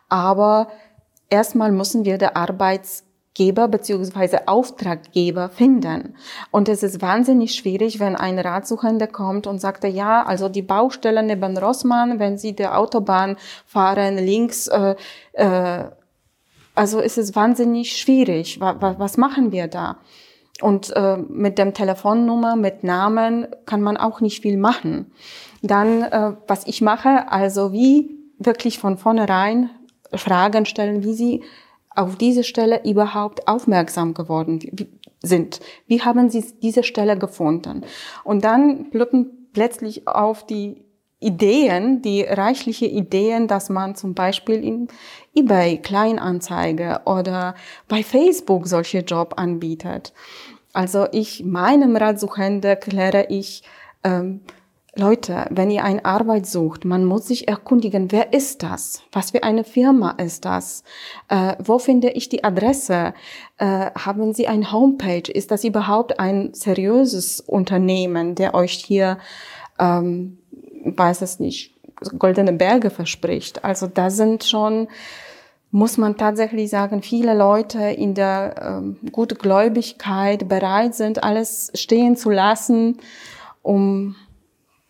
Aber 0.10 0.68
erstmal 1.30 1.72
müssen 1.72 2.06
wir 2.06 2.18
der 2.18 2.36
Arbeits 2.38 3.04
beziehungsweise 3.38 4.48
Auftraggeber 4.48 5.50
finden. 5.50 6.16
Und 6.52 6.70
es 6.70 6.82
ist 6.82 7.02
wahnsinnig 7.02 7.54
schwierig, 7.54 8.00
wenn 8.00 8.16
ein 8.16 8.40
Ratsuchender 8.40 9.08
kommt 9.08 9.46
und 9.46 9.60
sagt, 9.60 9.84
ja, 9.84 10.24
also 10.24 10.50
die 10.50 10.64
Baustelle 10.64 11.22
neben 11.22 11.58
Rossmann, 11.58 12.20
wenn 12.20 12.38
Sie 12.38 12.54
der 12.54 12.78
Autobahn 12.78 13.38
fahren, 13.66 14.18
links, 14.18 14.68
äh, 14.68 14.96
äh, 15.34 15.84
also 16.74 17.00
es 17.00 17.18
ist 17.18 17.36
wahnsinnig 17.36 17.98
schwierig. 17.98 18.60
Was, 18.60 18.98
was 18.98 19.18
machen 19.18 19.52
wir 19.52 19.68
da? 19.68 19.98
Und 20.62 20.92
äh, 20.96 21.18
mit 21.18 21.60
dem 21.60 21.76
Telefonnummer, 21.76 22.56
mit 22.56 22.84
Namen 22.84 23.48
kann 23.68 23.82
man 23.82 23.98
auch 23.98 24.22
nicht 24.22 24.42
viel 24.42 24.58
machen. 24.58 25.12
Dann, 25.62 26.02
äh, 26.02 26.34
was 26.48 26.66
ich 26.66 26.82
mache, 26.82 27.32
also 27.32 27.72
wie 27.72 28.18
wirklich 28.40 28.80
von 28.80 28.98
vornherein 28.98 29.70
Fragen 30.14 30.66
stellen, 30.66 31.04
wie 31.04 31.14
Sie 31.14 31.44
auf 31.96 32.16
diese 32.16 32.44
Stelle 32.44 32.84
überhaupt 32.86 33.48
aufmerksam 33.48 34.14
geworden 34.14 34.60
sind? 35.22 35.60
Wie 35.88 36.02
haben 36.02 36.30
Sie 36.30 36.46
diese 36.62 36.84
Stelle 36.84 37.18
gefunden? 37.18 37.84
Und 38.24 38.44
dann 38.44 38.90
plöppen 38.92 39.50
plötzlich 39.54 40.08
auf 40.08 40.46
die 40.46 40.86
Ideen, 41.20 42.04
die 42.04 42.22
reichliche 42.22 42.86
Ideen, 42.86 43.48
dass 43.48 43.70
man 43.70 43.96
zum 43.96 44.14
Beispiel 44.14 44.64
in 44.64 44.88
eBay 45.36 45.80
Kleinanzeige 45.80 47.02
oder 47.06 47.56
bei 47.88 48.04
Facebook 48.04 48.68
solche 48.68 49.00
Job 49.00 49.34
anbietet. 49.38 50.14
Also 50.74 51.08
ich 51.12 51.44
meinem 51.44 51.96
Ratsuchende 51.96 52.76
kläre 52.76 53.26
ich, 53.30 53.64
ähm, 54.04 54.42
Leute, 54.98 55.46
wenn 55.52 55.70
ihr 55.70 55.84
eine 55.84 56.04
Arbeit 56.06 56.48
sucht, 56.48 56.84
man 56.84 57.06
muss 57.06 57.28
sich 57.28 57.48
erkundigen, 57.48 58.12
wer 58.12 58.34
ist 58.34 58.64
das? 58.64 59.04
Was 59.12 59.32
für 59.32 59.44
eine 59.44 59.64
Firma 59.64 60.12
ist 60.12 60.44
das? 60.44 60.84
Äh, 61.30 61.56
wo 61.60 61.78
finde 61.78 62.10
ich 62.10 62.30
die 62.30 62.44
Adresse? 62.44 63.14
Äh, 63.58 63.92
haben 63.92 64.34
Sie 64.34 64.48
ein 64.48 64.72
Homepage? 64.72 65.32
Ist 65.32 65.52
das 65.52 65.64
überhaupt 65.64 66.20
ein 66.20 66.54
seriöses 66.54 67.42
Unternehmen, 67.42 68.34
der 68.34 68.56
euch 68.56 68.74
hier, 68.74 69.20
ähm, 69.78 70.40
weiß 70.84 71.22
es 71.22 71.40
nicht, 71.40 71.76
goldene 72.18 72.54
Berge 72.54 72.90
verspricht? 72.90 73.64
Also 73.64 73.86
da 73.86 74.10
sind 74.10 74.46
schon, 74.46 74.88
muss 75.70 75.98
man 75.98 76.18
tatsächlich 76.18 76.72
sagen, 76.72 77.04
viele 77.04 77.38
Leute 77.38 77.84
in 77.84 78.16
der 78.16 78.56
ähm, 78.60 78.98
Gutgläubigkeit 79.12 80.50
bereit 80.50 80.96
sind, 80.96 81.24
alles 81.24 81.72
stehen 81.76 82.16
zu 82.16 82.32
lassen, 82.32 82.98
um 83.62 84.16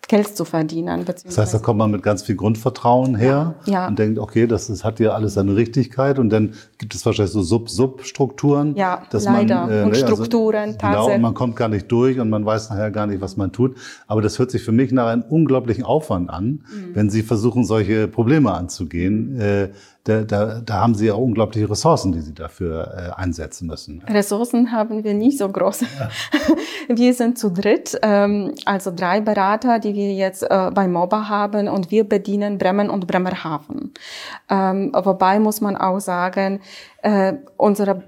Geld 0.07 0.37
zu 0.37 0.45
verdienen. 0.45 1.03
Das 1.05 1.37
heißt, 1.37 1.53
da 1.53 1.59
kommt 1.59 1.79
man 1.79 1.91
mit 1.91 2.01
ganz 2.01 2.23
viel 2.23 2.35
Grundvertrauen 2.35 3.15
her 3.15 3.55
ja, 3.65 3.73
ja. 3.73 3.87
und 3.87 3.99
denkt, 3.99 4.19
okay, 4.19 4.47
das, 4.47 4.67
das 4.67 4.83
hat 4.83 4.99
ja 4.99 5.11
alles 5.11 5.33
seine 5.33 5.55
Richtigkeit 5.55 6.17
und 6.17 6.29
dann 6.29 6.53
gibt 6.77 6.95
es 6.95 7.05
wahrscheinlich 7.05 7.33
so 7.33 7.41
Sub-Sub-Strukturen. 7.41 8.75
Ja, 8.75 9.03
dass 9.09 9.25
leider. 9.25 9.67
Man, 9.67 9.69
äh, 9.69 9.83
und 9.83 9.91
ne, 9.91 10.03
also 10.03 10.15
Strukturen, 10.15 10.77
also, 10.81 11.07
Genau, 11.07 11.13
und 11.13 11.21
man 11.21 11.33
kommt 11.33 11.55
gar 11.57 11.67
nicht 11.67 11.91
durch 11.91 12.19
und 12.19 12.29
man 12.29 12.45
weiß 12.45 12.69
nachher 12.69 12.91
gar 12.91 13.05
nicht, 13.07 13.19
was 13.19 13.35
man 13.35 13.51
tut. 13.51 13.75
Aber 14.07 14.21
das 14.21 14.39
hört 14.39 14.51
sich 14.51 14.63
für 14.63 14.71
mich 14.71 14.91
nach 14.91 15.07
einem 15.07 15.23
unglaublichen 15.23 15.83
Aufwand 15.83 16.29
an, 16.29 16.45
mhm. 16.45 16.61
wenn 16.93 17.09
Sie 17.09 17.21
versuchen, 17.21 17.65
solche 17.65 18.07
Probleme 18.07 18.53
anzugehen. 18.53 19.39
Äh, 19.39 19.69
da, 20.07 20.23
da, 20.23 20.61
da 20.61 20.73
haben 20.75 20.95
Sie 20.95 21.07
ja 21.07 21.15
unglaubliche 21.15 21.69
Ressourcen, 21.69 22.13
die 22.13 22.21
Sie 22.21 22.33
dafür 22.33 23.13
äh, 23.17 23.21
einsetzen 23.21 23.67
müssen. 23.67 24.01
Ressourcen 24.07 24.71
haben 24.71 25.03
wir 25.03 25.13
nicht 25.13 25.37
so 25.37 25.49
groß. 25.49 25.81
Ja. 25.81 26.09
Wir 26.95 27.13
sind 27.13 27.37
zu 27.37 27.51
dritt, 27.51 27.99
ähm, 28.01 28.53
also 28.63 28.91
drei 28.95 29.19
Berater, 29.19 29.79
die 29.79 29.93
wir 29.93 30.13
jetzt 30.13 30.43
äh, 30.43 30.71
bei 30.73 30.87
MOBA 30.87 31.27
haben 31.27 31.67
und 31.67 31.91
wir 31.91 32.07
bedienen 32.07 32.57
Bremen 32.57 32.89
und 32.89 33.07
Bremerhaven. 33.07 33.93
Ähm, 34.49 34.93
wobei 34.93 35.39
muss 35.39 35.59
man 35.59 35.75
auch 35.75 35.99
sagen, 35.99 36.61
äh, 37.01 37.33
unsere 37.57 38.03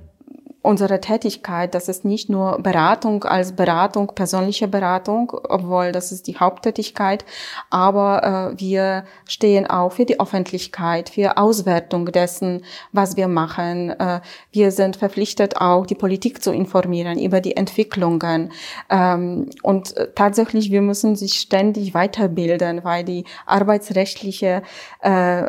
unsere 0.61 0.99
Tätigkeit, 0.99 1.73
das 1.73 1.87
ist 1.87 2.03
nicht 2.03 2.29
nur 2.29 2.59
Beratung 2.61 3.23
als 3.23 3.53
Beratung, 3.53 4.07
persönliche 4.13 4.67
Beratung, 4.67 5.31
obwohl 5.47 5.91
das 5.91 6.11
ist 6.11 6.27
die 6.27 6.37
Haupttätigkeit, 6.37 7.23
aber 7.69 8.51
äh, 8.55 8.59
wir 8.59 9.05
stehen 9.25 9.67
auch 9.67 9.93
für 9.93 10.05
die 10.05 10.19
Öffentlichkeit, 10.19 11.09
für 11.09 11.37
Auswertung 11.37 12.07
dessen, 12.07 12.63
was 12.91 13.15
wir 13.15 13.29
machen. 13.29 13.91
Äh, 13.91 14.19
wir 14.51 14.71
sind 14.71 14.97
verpflichtet, 14.97 15.57
auch 15.57 15.85
die 15.85 15.95
Politik 15.95 16.43
zu 16.43 16.51
informieren 16.51 17.19
über 17.19 17.39
die 17.39 17.55
Entwicklungen. 17.55 18.51
Ähm, 18.89 19.49
und 19.63 19.95
äh, 19.95 20.09
tatsächlich, 20.13 20.71
wir 20.71 20.81
müssen 20.81 21.15
sich 21.15 21.35
ständig 21.35 21.93
weiterbilden, 21.93 22.83
weil 22.83 23.05
die 23.05 23.23
arbeitsrechtliche 23.45 24.61
äh, 25.01 25.43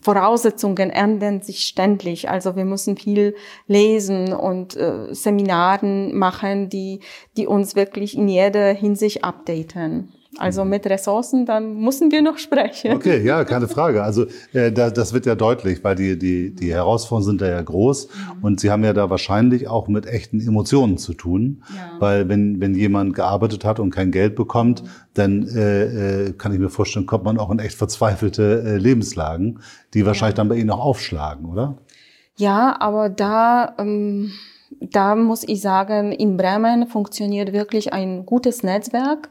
Voraussetzungen 0.00 0.90
ändern 0.90 1.40
sich 1.42 1.60
ständig. 1.60 2.28
Also 2.28 2.56
wir 2.56 2.64
müssen 2.64 2.96
viel 2.96 3.34
lesen 3.66 4.32
und 4.32 4.76
äh, 4.76 5.14
Seminaren 5.14 6.16
machen, 6.16 6.68
die, 6.68 7.00
die 7.36 7.46
uns 7.46 7.76
wirklich 7.76 8.16
in 8.16 8.28
jeder 8.28 8.72
Hinsicht 8.72 9.24
updaten. 9.24 10.12
Also 10.38 10.64
mit 10.64 10.86
Ressourcen, 10.86 11.46
dann 11.46 11.80
müssen 11.80 12.10
wir 12.10 12.22
noch 12.22 12.38
sprechen. 12.38 12.92
Okay, 12.92 13.24
ja, 13.24 13.44
keine 13.44 13.68
Frage. 13.68 14.02
Also 14.02 14.26
äh, 14.52 14.70
da, 14.72 14.90
das 14.90 15.12
wird 15.12 15.26
ja 15.26 15.34
deutlich, 15.34 15.82
weil 15.82 15.96
die, 15.96 16.18
die, 16.18 16.54
die 16.54 16.72
Herausforderungen 16.72 17.26
sind 17.26 17.40
da 17.40 17.48
ja 17.48 17.60
groß 17.60 18.08
mhm. 18.08 18.44
und 18.44 18.60
Sie 18.60 18.70
haben 18.70 18.84
ja 18.84 18.92
da 18.92 19.10
wahrscheinlich 19.10 19.68
auch 19.68 19.88
mit 19.88 20.06
echten 20.06 20.40
Emotionen 20.40 20.98
zu 20.98 21.14
tun. 21.14 21.62
Ja. 21.74 22.00
Weil 22.00 22.28
wenn, 22.28 22.60
wenn 22.60 22.74
jemand 22.74 23.14
gearbeitet 23.14 23.64
hat 23.64 23.80
und 23.80 23.90
kein 23.90 24.12
Geld 24.12 24.36
bekommt, 24.36 24.82
mhm. 24.82 24.88
dann 25.14 25.48
äh, 25.48 26.26
äh, 26.26 26.32
kann 26.32 26.52
ich 26.52 26.58
mir 26.58 26.70
vorstellen, 26.70 27.06
kommt 27.06 27.24
man 27.24 27.38
auch 27.38 27.50
in 27.50 27.58
echt 27.58 27.76
verzweifelte 27.76 28.62
äh, 28.64 28.76
Lebenslagen, 28.76 29.60
die 29.94 30.06
wahrscheinlich 30.06 30.36
ja. 30.36 30.42
dann 30.42 30.48
bei 30.48 30.56
Ihnen 30.56 30.70
auch 30.70 30.84
aufschlagen, 30.84 31.46
oder? 31.46 31.78
Ja, 32.36 32.76
aber 32.80 33.08
da... 33.08 33.74
Ähm 33.78 34.32
da 34.80 35.14
muss 35.14 35.44
ich 35.46 35.60
sagen, 35.60 36.12
in 36.12 36.36
Bremen 36.36 36.86
funktioniert 36.86 37.52
wirklich 37.52 37.92
ein 37.92 38.26
gutes 38.26 38.62
Netzwerk, 38.62 39.28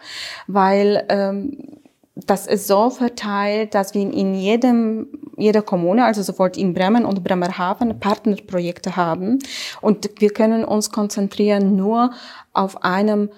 weil 0.47 1.05
ähm, 1.09 1.79
das 2.25 2.47
ist 2.47 2.67
so 2.67 2.89
verteilt, 2.89 3.75
dass 3.75 3.93
wir 3.93 4.01
in 4.01 4.33
jedem, 4.33 5.07
jeder 5.37 5.61
Kommune, 5.61 6.03
also 6.03 6.23
sowohl 6.23 6.51
in 6.55 6.73
Bremen 6.73 7.05
und 7.05 7.23
Bremerhaven, 7.23 7.99
Partnerprojekte 7.99 8.95
haben. 8.95 9.39
Und 9.81 10.09
wir 10.19 10.31
können 10.31 10.65
uns 10.65 10.91
konzentrieren 10.91 11.75
nur 11.75 12.11
auf 12.53 12.83
einem 12.83 13.29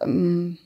ähm, 0.00 0.58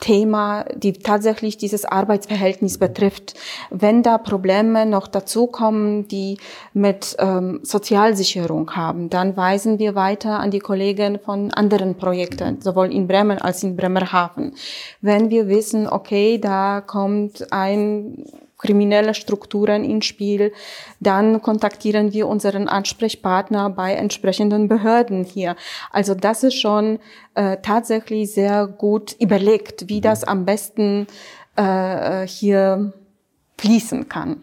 Thema, 0.00 0.64
die 0.74 0.92
tatsächlich 0.92 1.56
dieses 1.56 1.84
Arbeitsverhältnis 1.84 2.78
betrifft. 2.78 3.34
Wenn 3.70 4.02
da 4.02 4.18
Probleme 4.18 4.86
noch 4.86 5.06
dazukommen, 5.06 6.08
die 6.08 6.38
mit 6.72 7.16
ähm, 7.18 7.60
Sozialsicherung 7.62 8.72
haben, 8.72 9.08
dann 9.08 9.36
weisen 9.36 9.78
wir 9.78 9.94
weiter 9.94 10.40
an 10.40 10.50
die 10.50 10.58
Kollegen 10.58 11.18
von 11.18 11.52
anderen 11.52 11.96
Projekten, 11.96 12.60
sowohl 12.60 12.92
in 12.92 13.06
Bremen 13.06 13.38
als 13.38 13.62
in 13.62 13.76
Bremerhaven. 13.76 14.54
Wenn 15.00 15.30
wir 15.30 15.48
wissen, 15.48 15.88
okay, 15.88 16.38
da 16.38 16.80
kommt 16.80 17.52
ein 17.52 18.24
kriminelle 18.58 19.14
Strukturen 19.14 19.84
ins 19.84 20.06
Spiel, 20.06 20.52
dann 21.00 21.42
kontaktieren 21.42 22.12
wir 22.12 22.28
unseren 22.28 22.68
Ansprechpartner 22.68 23.70
bei 23.70 23.94
entsprechenden 23.94 24.68
Behörden 24.68 25.24
hier. 25.24 25.56
Also 25.90 26.14
das 26.14 26.42
ist 26.42 26.54
schon 26.54 26.98
äh, 27.34 27.58
tatsächlich 27.62 28.32
sehr 28.32 28.66
gut 28.66 29.16
überlegt, 29.18 29.88
wie 29.88 30.00
das 30.00 30.24
am 30.24 30.44
besten 30.44 31.06
äh, 31.56 32.26
hier 32.26 32.92
fließen 33.58 34.08
kann. 34.08 34.36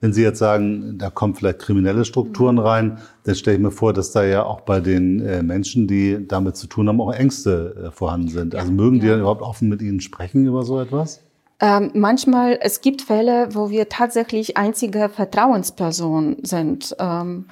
Wenn 0.00 0.12
Sie 0.12 0.22
jetzt 0.22 0.38
sagen, 0.38 0.98
da 0.98 1.08
kommen 1.08 1.34
vielleicht 1.34 1.60
kriminelle 1.60 2.04
Strukturen 2.04 2.58
rein, 2.58 2.98
dann 3.24 3.34
stelle 3.34 3.56
ich 3.56 3.62
mir 3.62 3.70
vor, 3.70 3.94
dass 3.94 4.12
da 4.12 4.24
ja 4.24 4.44
auch 4.44 4.60
bei 4.60 4.80
den 4.80 5.20
äh, 5.20 5.42
Menschen, 5.42 5.88
die 5.88 6.28
damit 6.28 6.56
zu 6.56 6.66
tun 6.66 6.88
haben, 6.88 7.00
auch 7.00 7.12
Ängste 7.12 7.86
äh, 7.86 7.90
vorhanden 7.90 8.28
sind. 8.28 8.54
Also 8.54 8.70
mögen 8.72 9.00
die 9.00 9.08
überhaupt 9.08 9.40
offen 9.40 9.70
mit 9.70 9.80
Ihnen 9.80 10.00
sprechen 10.00 10.46
über 10.46 10.64
so 10.64 10.80
etwas? 10.80 11.25
Ähm, 11.60 11.90
manchmal, 11.94 12.58
es 12.60 12.80
gibt 12.80 13.02
Fälle, 13.02 13.54
wo 13.54 13.70
wir 13.70 13.88
tatsächlich 13.88 14.56
einzige 14.56 15.08
Vertrauensperson 15.08 16.38
sind. 16.42 16.94
Ähm, 16.98 17.46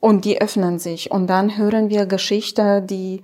und 0.00 0.24
die 0.26 0.40
öffnen 0.40 0.78
sich. 0.78 1.10
Und 1.10 1.28
dann 1.28 1.56
hören 1.56 1.88
wir 1.88 2.06
Geschichten, 2.06 2.86
die, 2.86 3.22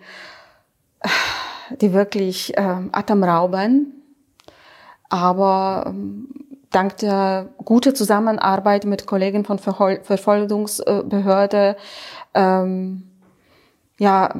die 1.81 1.93
wirklich 1.93 2.57
äh, 2.57 2.77
atemrauben. 2.91 4.03
Aber 5.11 5.85
ähm, 5.87 6.29
dank 6.71 6.97
der 6.99 7.49
guten 7.65 7.95
Zusammenarbeit 7.95 8.87
mit 8.87 9.07
Kollegen 9.07 9.45
von 9.45 9.59
Verhol 9.59 10.01
Verfolgungsbehörde 10.03 11.77
ähm, 12.35 13.03
ja, 13.99 14.35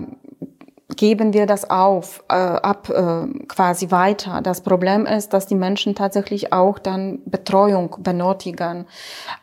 geben 0.97 1.33
wir 1.33 1.47
das 1.47 1.69
auf, 1.69 2.23
äh, 2.29 2.35
ab 2.35 2.89
äh, 2.89 3.27
quasi 3.47 3.91
weiter. 3.91 4.41
Das 4.43 4.63
Problem 4.63 5.07
ist, 5.07 5.33
dass 5.33 5.47
die 5.47 5.55
Menschen 5.55 5.95
tatsächlich 5.95 6.53
auch 6.53 6.79
dann 6.79 7.21
Betreuung 7.25 7.97
benötigen. 8.01 8.87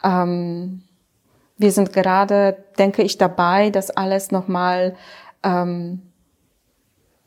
Ähm, 0.04 0.84
wir 1.58 1.72
sind 1.72 1.94
gerade, 1.94 2.58
denke 2.78 3.02
ich, 3.02 3.18
dabei, 3.18 3.70
das 3.72 3.90
alles 3.90 4.32
nochmal 4.32 4.96
ähm, 5.44 6.02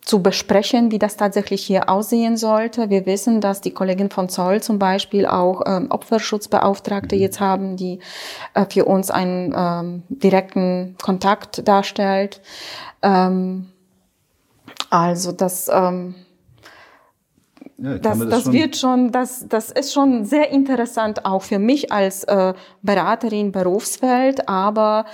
zu 0.03 0.23
besprechen, 0.23 0.91
wie 0.91 0.99
das 0.99 1.17
tatsächlich 1.17 1.63
hier 1.63 1.89
aussehen 1.89 2.37
sollte. 2.37 2.91
Wir 2.91 3.07
wissen, 3.07 3.41
dass 3.41 3.61
die 3.61 3.73
Kollegin 3.73 4.11
von 4.11 4.29
Zoll 4.29 4.63
zum 4.63 4.79
Beispiel 4.79 5.27
auch 5.27 5.63
ähm, 5.67 5.89
Opferschutzbeauftragte 5.91 7.17
mhm. 7.17 7.21
jetzt 7.23 7.41
haben, 7.41 7.77
die 7.77 8.01
äh, 8.55 8.67
für 8.69 8.87
uns 8.87 9.11
einen 9.11 9.55
ähm, 9.57 10.03
direkten 10.09 10.97
Kontakt 11.03 11.67
darstellt. 11.69 12.41
Ähm, 13.03 13.69
also 14.89 15.33
das, 15.33 15.69
ähm, 15.73 16.15
ja, 17.79 17.99
das, 17.99 18.19
das, 18.19 18.29
das 18.29 18.53
wird 18.53 18.77
schon, 18.77 19.11
das, 19.13 19.47
das 19.49 19.71
ist 19.71 19.93
schon 19.93 20.25
sehr 20.25 20.51
interessant 20.51 21.25
auch 21.25 21.43
für 21.43 21.59
mich 21.59 21.93
als 21.93 22.25
äh, 22.25 22.55
Beraterin 22.83 23.53
Berufsfeld, 23.53 24.49
aber 24.49 25.05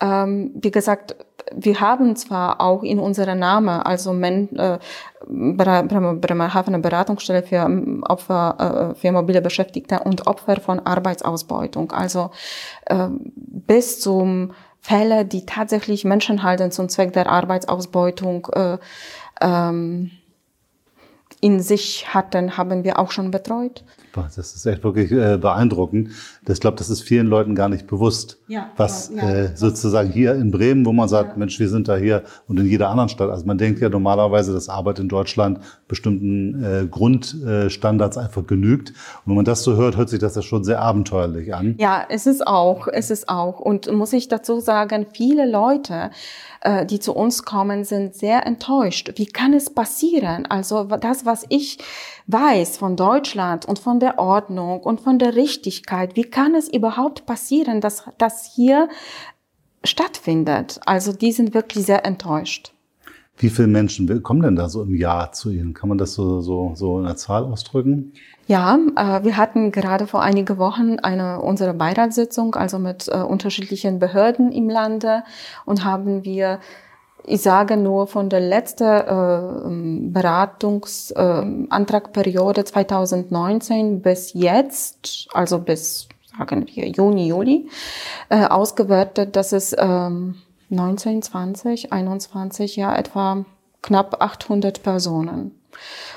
ähm, 0.00 0.52
wie 0.54 0.70
gesagt, 0.70 1.16
wir 1.54 1.80
haben 1.80 2.16
zwar 2.16 2.60
auch 2.60 2.82
in 2.82 2.98
unserer 2.98 3.34
Name, 3.34 3.84
also 3.84 4.12
Men, 4.12 4.54
äh, 4.56 4.78
Bremerhavener 5.26 6.78
Beratungsstelle 6.78 7.42
für 7.42 7.56
ähm, 7.56 8.02
Opfer, 8.08 8.92
äh, 8.92 8.94
für 8.94 9.12
mobile 9.12 9.42
Beschäftigte 9.42 10.00
und 10.00 10.26
Opfer 10.26 10.60
von 10.60 10.80
Arbeitsausbeutung, 10.80 11.92
also 11.92 12.30
äh, 12.86 13.08
bis 13.10 14.00
zum 14.00 14.52
Fälle, 14.82 15.24
die 15.24 15.46
tatsächlich 15.46 16.04
Menschen 16.04 16.42
halten 16.42 16.72
zum 16.72 16.88
Zweck 16.88 17.12
der 17.12 17.28
Arbeitsausbeutung 17.28 18.48
äh, 18.52 18.78
ähm, 19.40 20.10
in 21.42 21.60
sich 21.60 22.14
hatten, 22.14 22.56
haben 22.56 22.84
wir 22.84 23.00
auch 23.00 23.10
schon 23.10 23.32
betreut. 23.32 23.84
Das 24.14 24.38
ist 24.38 24.64
echt 24.64 24.84
wirklich 24.84 25.10
äh, 25.10 25.38
beeindruckend. 25.38 26.10
Ich 26.48 26.60
glaube, 26.60 26.76
das 26.76 26.88
ist 26.88 27.02
vielen 27.02 27.26
Leuten 27.26 27.54
gar 27.56 27.68
nicht 27.68 27.88
bewusst, 27.88 28.38
ja, 28.46 28.70
was 28.76 29.10
ja, 29.12 29.28
äh, 29.28 29.56
sozusagen 29.56 30.12
hier 30.12 30.34
in 30.34 30.52
Bremen, 30.52 30.86
wo 30.86 30.92
man 30.92 31.08
sagt, 31.08 31.30
ja. 31.30 31.38
Mensch, 31.38 31.58
wir 31.58 31.68
sind 31.68 31.88
da 31.88 31.96
hier 31.96 32.22
und 32.46 32.60
in 32.60 32.66
jeder 32.66 32.90
anderen 32.90 33.08
Stadt. 33.08 33.28
Also 33.30 33.44
man 33.44 33.58
denkt 33.58 33.80
ja 33.80 33.88
normalerweise, 33.88 34.52
dass 34.52 34.68
Arbeit 34.68 35.00
in 35.00 35.08
Deutschland 35.08 35.58
bestimmten 35.88 36.62
äh, 36.62 36.86
Grundstandards 36.86 38.18
einfach 38.18 38.46
genügt. 38.46 38.90
Und 38.90 39.30
wenn 39.30 39.36
man 39.36 39.44
das 39.44 39.64
so 39.64 39.76
hört, 39.76 39.96
hört 39.96 40.10
sich 40.10 40.20
das 40.20 40.36
ja 40.36 40.42
schon 40.42 40.62
sehr 40.62 40.80
abenteuerlich 40.80 41.54
an. 41.54 41.74
Ja, 41.78 42.04
es 42.08 42.26
ist 42.26 42.46
auch, 42.46 42.86
es 42.86 43.10
ist 43.10 43.28
auch. 43.28 43.58
Und 43.58 43.90
muss 43.90 44.12
ich 44.12 44.28
dazu 44.28 44.60
sagen, 44.60 45.06
viele 45.12 45.50
Leute 45.50 46.10
äh, 46.62 46.86
die 46.86 47.00
zu 47.00 47.14
uns 47.14 47.44
kommen, 47.44 47.84
sind 47.84 48.14
sehr 48.14 48.46
enttäuscht. 48.46 49.12
Wie 49.16 49.26
kann 49.26 49.52
es 49.52 49.70
passieren? 49.70 50.46
Also 50.46 50.84
das, 50.84 51.26
was 51.26 51.44
ich 51.48 51.78
weiß 52.26 52.76
von 52.76 52.96
Deutschland 52.96 53.66
und 53.66 53.78
von 53.78 54.00
der 54.00 54.18
Ordnung 54.18 54.80
und 54.80 55.00
von 55.00 55.18
der 55.18 55.34
Richtigkeit, 55.34 56.16
wie 56.16 56.24
kann 56.24 56.54
es 56.54 56.68
überhaupt 56.68 57.26
passieren, 57.26 57.80
dass 57.80 58.04
das 58.18 58.52
hier 58.54 58.88
stattfindet? 59.84 60.80
Also 60.86 61.12
die 61.12 61.32
sind 61.32 61.54
wirklich 61.54 61.86
sehr 61.86 62.04
enttäuscht. 62.04 62.72
Wie 63.38 63.48
viele 63.48 63.68
Menschen 63.68 64.22
kommen 64.22 64.42
denn 64.42 64.56
da 64.56 64.68
so 64.68 64.82
im 64.82 64.94
Jahr 64.94 65.32
zu 65.32 65.50
Ihnen? 65.50 65.74
Kann 65.74 65.88
man 65.88 65.98
das 65.98 66.14
so, 66.14 66.40
so, 66.40 66.72
so 66.74 66.98
in 66.98 67.06
einer 67.06 67.16
Zahl 67.16 67.44
ausdrücken? 67.44 68.12
Ja, 68.46 68.78
äh, 68.96 69.24
wir 69.24 69.36
hatten 69.36 69.72
gerade 69.72 70.06
vor 70.06 70.22
einigen 70.22 70.58
Wochen 70.58 70.98
eine 70.98 71.40
unsere 71.40 71.74
Beiratssitzung, 71.74 72.54
also 72.54 72.78
mit 72.78 73.08
äh, 73.08 73.16
unterschiedlichen 73.16 73.98
Behörden 73.98 74.52
im 74.52 74.68
Lande 74.68 75.24
und 75.64 75.84
haben 75.84 76.24
wir 76.24 76.60
ich 77.24 77.42
sage 77.42 77.76
nur 77.76 78.08
von 78.08 78.28
der 78.28 78.40
letzten 78.40 78.82
äh, 78.84 80.10
Beratungsantragperiode 80.10 82.62
äh, 82.62 82.64
2019 82.64 84.02
bis 84.02 84.32
jetzt, 84.34 85.28
also 85.32 85.60
bis 85.60 86.08
sagen 86.36 86.66
wir 86.66 86.88
Juni, 86.88 87.28
Juli, 87.28 87.68
äh, 88.28 88.44
ausgewertet, 88.46 89.36
dass 89.36 89.52
es 89.52 89.72
ähm, 89.78 90.34
19, 90.72 91.22
20, 91.22 91.92
21, 91.92 92.76
ja 92.76 92.96
etwa 92.96 93.44
knapp 93.82 94.22
800 94.22 94.82
Personen 94.82 95.62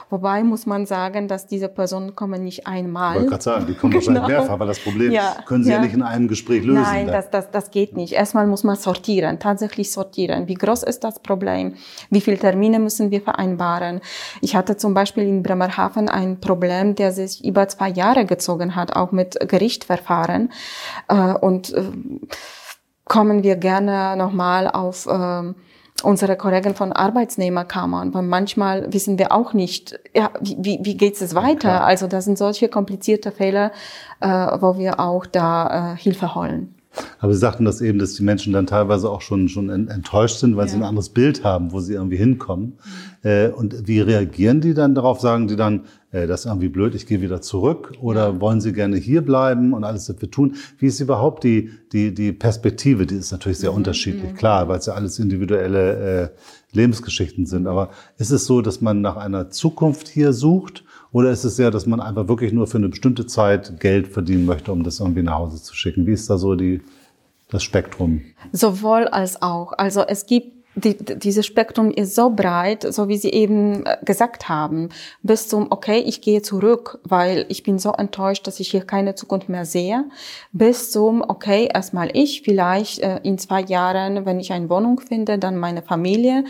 Wobei 0.09 0.43
muss 0.43 0.65
man 0.65 0.85
sagen, 0.85 1.27
dass 1.27 1.47
diese 1.47 1.67
Personen 1.67 2.15
kommen 2.15 2.43
nicht 2.43 2.67
einmal. 2.67 3.13
Ich 3.13 3.15
wollte 3.17 3.29
gerade 3.29 3.43
sagen, 3.43 3.67
die 3.67 3.73
kommen 3.73 3.93
wahrscheinlich 3.95 4.23
genau. 4.23 4.37
mehrfach, 4.37 4.53
aber 4.53 4.65
das 4.65 4.79
Problem 4.79 5.11
ja, 5.11 5.37
können 5.45 5.63
Sie 5.63 5.71
ja. 5.71 5.77
ja. 5.77 5.83
nicht 5.83 5.93
in 5.93 6.03
einem 6.03 6.27
Gespräch 6.27 6.63
lösen. 6.63 6.81
Nein, 6.81 7.07
das, 7.07 7.31
das, 7.31 7.49
das 7.51 7.71
geht 7.71 7.95
nicht. 7.95 8.13
Erstmal 8.13 8.47
muss 8.47 8.63
man 8.63 8.75
sortieren, 8.75 9.39
tatsächlich 9.39 9.91
sortieren. 9.91 10.47
Wie 10.47 10.53
groß 10.53 10.83
ist 10.83 11.03
das 11.03 11.19
Problem? 11.19 11.75
Wie 12.09 12.21
viele 12.21 12.37
Termine 12.37 12.79
müssen 12.79 13.11
wir 13.11 13.21
vereinbaren? 13.21 14.01
Ich 14.41 14.55
hatte 14.55 14.77
zum 14.77 14.93
Beispiel 14.93 15.23
in 15.23 15.41
Bremerhaven 15.41 16.09
ein 16.09 16.39
Problem, 16.39 16.95
der 16.95 17.11
sich 17.11 17.43
über 17.43 17.67
zwei 17.67 17.89
Jahre 17.89 18.25
gezogen 18.25 18.75
hat, 18.75 18.95
auch 18.95 19.11
mit 19.11 19.37
Gerichtsverfahren. 19.47 20.51
Äh, 21.07 21.33
und 21.33 21.73
äh, 21.73 21.83
kommen 23.05 23.43
wir 23.43 23.55
gerne 23.55 24.15
nochmal 24.17 24.67
auf 24.67 25.07
ähm, 25.09 25.55
unsere 26.03 26.35
Kollegen 26.35 26.75
von 26.75 26.91
Arbeitsnehmerkammern, 26.91 28.13
weil 28.13 28.23
manchmal 28.23 28.91
wissen 28.91 29.17
wir 29.17 29.31
auch 29.31 29.53
nicht, 29.53 29.97
ja, 30.15 30.29
wie, 30.41 30.79
wie 30.83 30.97
geht 30.97 31.19
es 31.19 31.35
weiter? 31.35 31.69
Ja, 31.69 31.83
also 31.83 32.07
das 32.07 32.25
sind 32.25 32.37
solche 32.37 32.67
komplizierte 32.67 33.31
Fälle, 33.31 33.71
äh, 34.19 34.27
wo 34.27 34.77
wir 34.77 34.99
auch 34.99 35.25
da 35.25 35.93
äh, 35.93 35.97
Hilfe 35.97 36.35
holen. 36.35 36.74
Aber 37.19 37.33
Sie 37.33 37.39
sagten 37.39 37.65
das 37.65 37.81
eben, 37.81 37.99
dass 37.99 38.13
die 38.13 38.23
Menschen 38.23 38.53
dann 38.53 38.67
teilweise 38.67 39.09
auch 39.09 39.21
schon, 39.21 39.49
schon 39.49 39.69
enttäuscht 39.69 40.37
sind, 40.37 40.55
weil 40.55 40.65
ja. 40.65 40.71
sie 40.71 40.77
ein 40.77 40.83
anderes 40.83 41.09
Bild 41.09 41.43
haben, 41.43 41.71
wo 41.71 41.79
sie 41.79 41.93
irgendwie 41.93 42.17
hinkommen. 42.17 42.77
Mhm. 43.23 43.29
Äh, 43.29 43.47
und 43.49 43.87
wie 43.87 43.99
reagieren 43.99 44.61
die 44.61 44.73
dann 44.73 44.95
darauf? 44.95 45.19
Sagen 45.19 45.47
die 45.47 45.55
dann, 45.55 45.85
äh, 46.11 46.27
das 46.27 46.41
ist 46.41 46.45
irgendwie 46.45 46.69
blöd, 46.69 46.95
ich 46.95 47.07
gehe 47.07 47.21
wieder 47.21 47.41
zurück? 47.41 47.93
Oder 48.01 48.39
wollen 48.39 48.61
sie 48.61 48.73
gerne 48.73 48.97
hier 48.97 49.21
bleiben 49.21 49.73
und 49.73 49.83
alles 49.83 50.05
dafür 50.05 50.31
tun? 50.31 50.55
Wie 50.77 50.87
ist 50.87 50.99
überhaupt 50.99 51.43
die, 51.43 51.71
die, 51.91 52.13
die 52.13 52.31
Perspektive? 52.31 53.05
Die 53.05 53.15
ist 53.15 53.31
natürlich 53.31 53.59
sehr 53.59 53.71
mhm. 53.71 53.77
unterschiedlich, 53.77 54.31
mhm. 54.31 54.35
klar, 54.35 54.67
weil 54.67 54.79
es 54.79 54.85
ja 54.85 54.93
alles 54.93 55.19
individuelle 55.19 56.23
äh, 56.23 56.29
Lebensgeschichten 56.75 57.45
sind. 57.45 57.67
Aber 57.67 57.89
ist 58.17 58.31
es 58.31 58.45
so, 58.45 58.61
dass 58.61 58.81
man 58.81 59.01
nach 59.01 59.17
einer 59.17 59.49
Zukunft 59.49 60.07
hier 60.07 60.33
sucht? 60.33 60.83
Oder 61.15 61.31
ist 61.31 61.45
es 61.45 61.57
ja, 61.57 61.71
dass 61.71 61.85
man 61.85 62.01
einfach 62.01 62.27
wirklich 62.27 62.51
nur 62.51 62.67
für 62.67 62.77
eine 62.77 62.89
bestimmte 62.89 63.25
Zeit 63.25 63.79
Geld 63.79 64.09
verdienen 64.09 64.45
möchte, 64.45 64.73
um 64.73 64.83
das 64.83 64.99
irgendwie 64.99 65.23
nach 65.23 65.35
Hause 65.35 65.63
zu 65.63 65.73
schicken? 65.73 66.05
Wie 66.05 66.11
ist 66.11 66.29
da 66.29 66.37
so 66.37 66.55
die, 66.55 66.81
das 67.47 67.63
Spektrum? 67.63 68.21
Sowohl 68.51 69.07
als 69.07 69.41
auch. 69.41 69.71
Also 69.77 70.01
es 70.01 70.25
gibt 70.25 70.51
die, 70.75 70.97
dieses 70.97 71.45
Spektrum 71.45 71.89
ist 71.89 72.15
so 72.15 72.31
breit, 72.31 72.85
so 72.93 73.07
wie 73.07 73.15
Sie 73.15 73.29
eben 73.29 73.85
äh, 73.85 73.95
gesagt 74.03 74.49
haben, 74.49 74.89
bis 75.23 75.47
zum, 75.47 75.67
okay, 75.69 75.99
ich 75.99 76.19
gehe 76.19 76.41
zurück, 76.41 76.99
weil 77.05 77.45
ich 77.47 77.63
bin 77.63 77.79
so 77.79 77.93
enttäuscht, 77.93 78.45
dass 78.45 78.59
ich 78.59 78.71
hier 78.71 78.81
keine 78.81 79.15
Zukunft 79.15 79.47
mehr 79.47 79.63
sehe, 79.63 80.03
bis 80.51 80.91
zum, 80.91 81.21
okay, 81.21 81.69
erstmal 81.73 82.09
ich, 82.11 82.41
vielleicht 82.41 82.99
äh, 82.99 83.21
in 83.23 83.37
zwei 83.37 83.61
Jahren, 83.61 84.25
wenn 84.25 84.41
ich 84.41 84.51
eine 84.51 84.69
Wohnung 84.69 84.99
finde, 84.99 85.39
dann 85.39 85.55
meine 85.55 85.81
Familie 85.81 86.43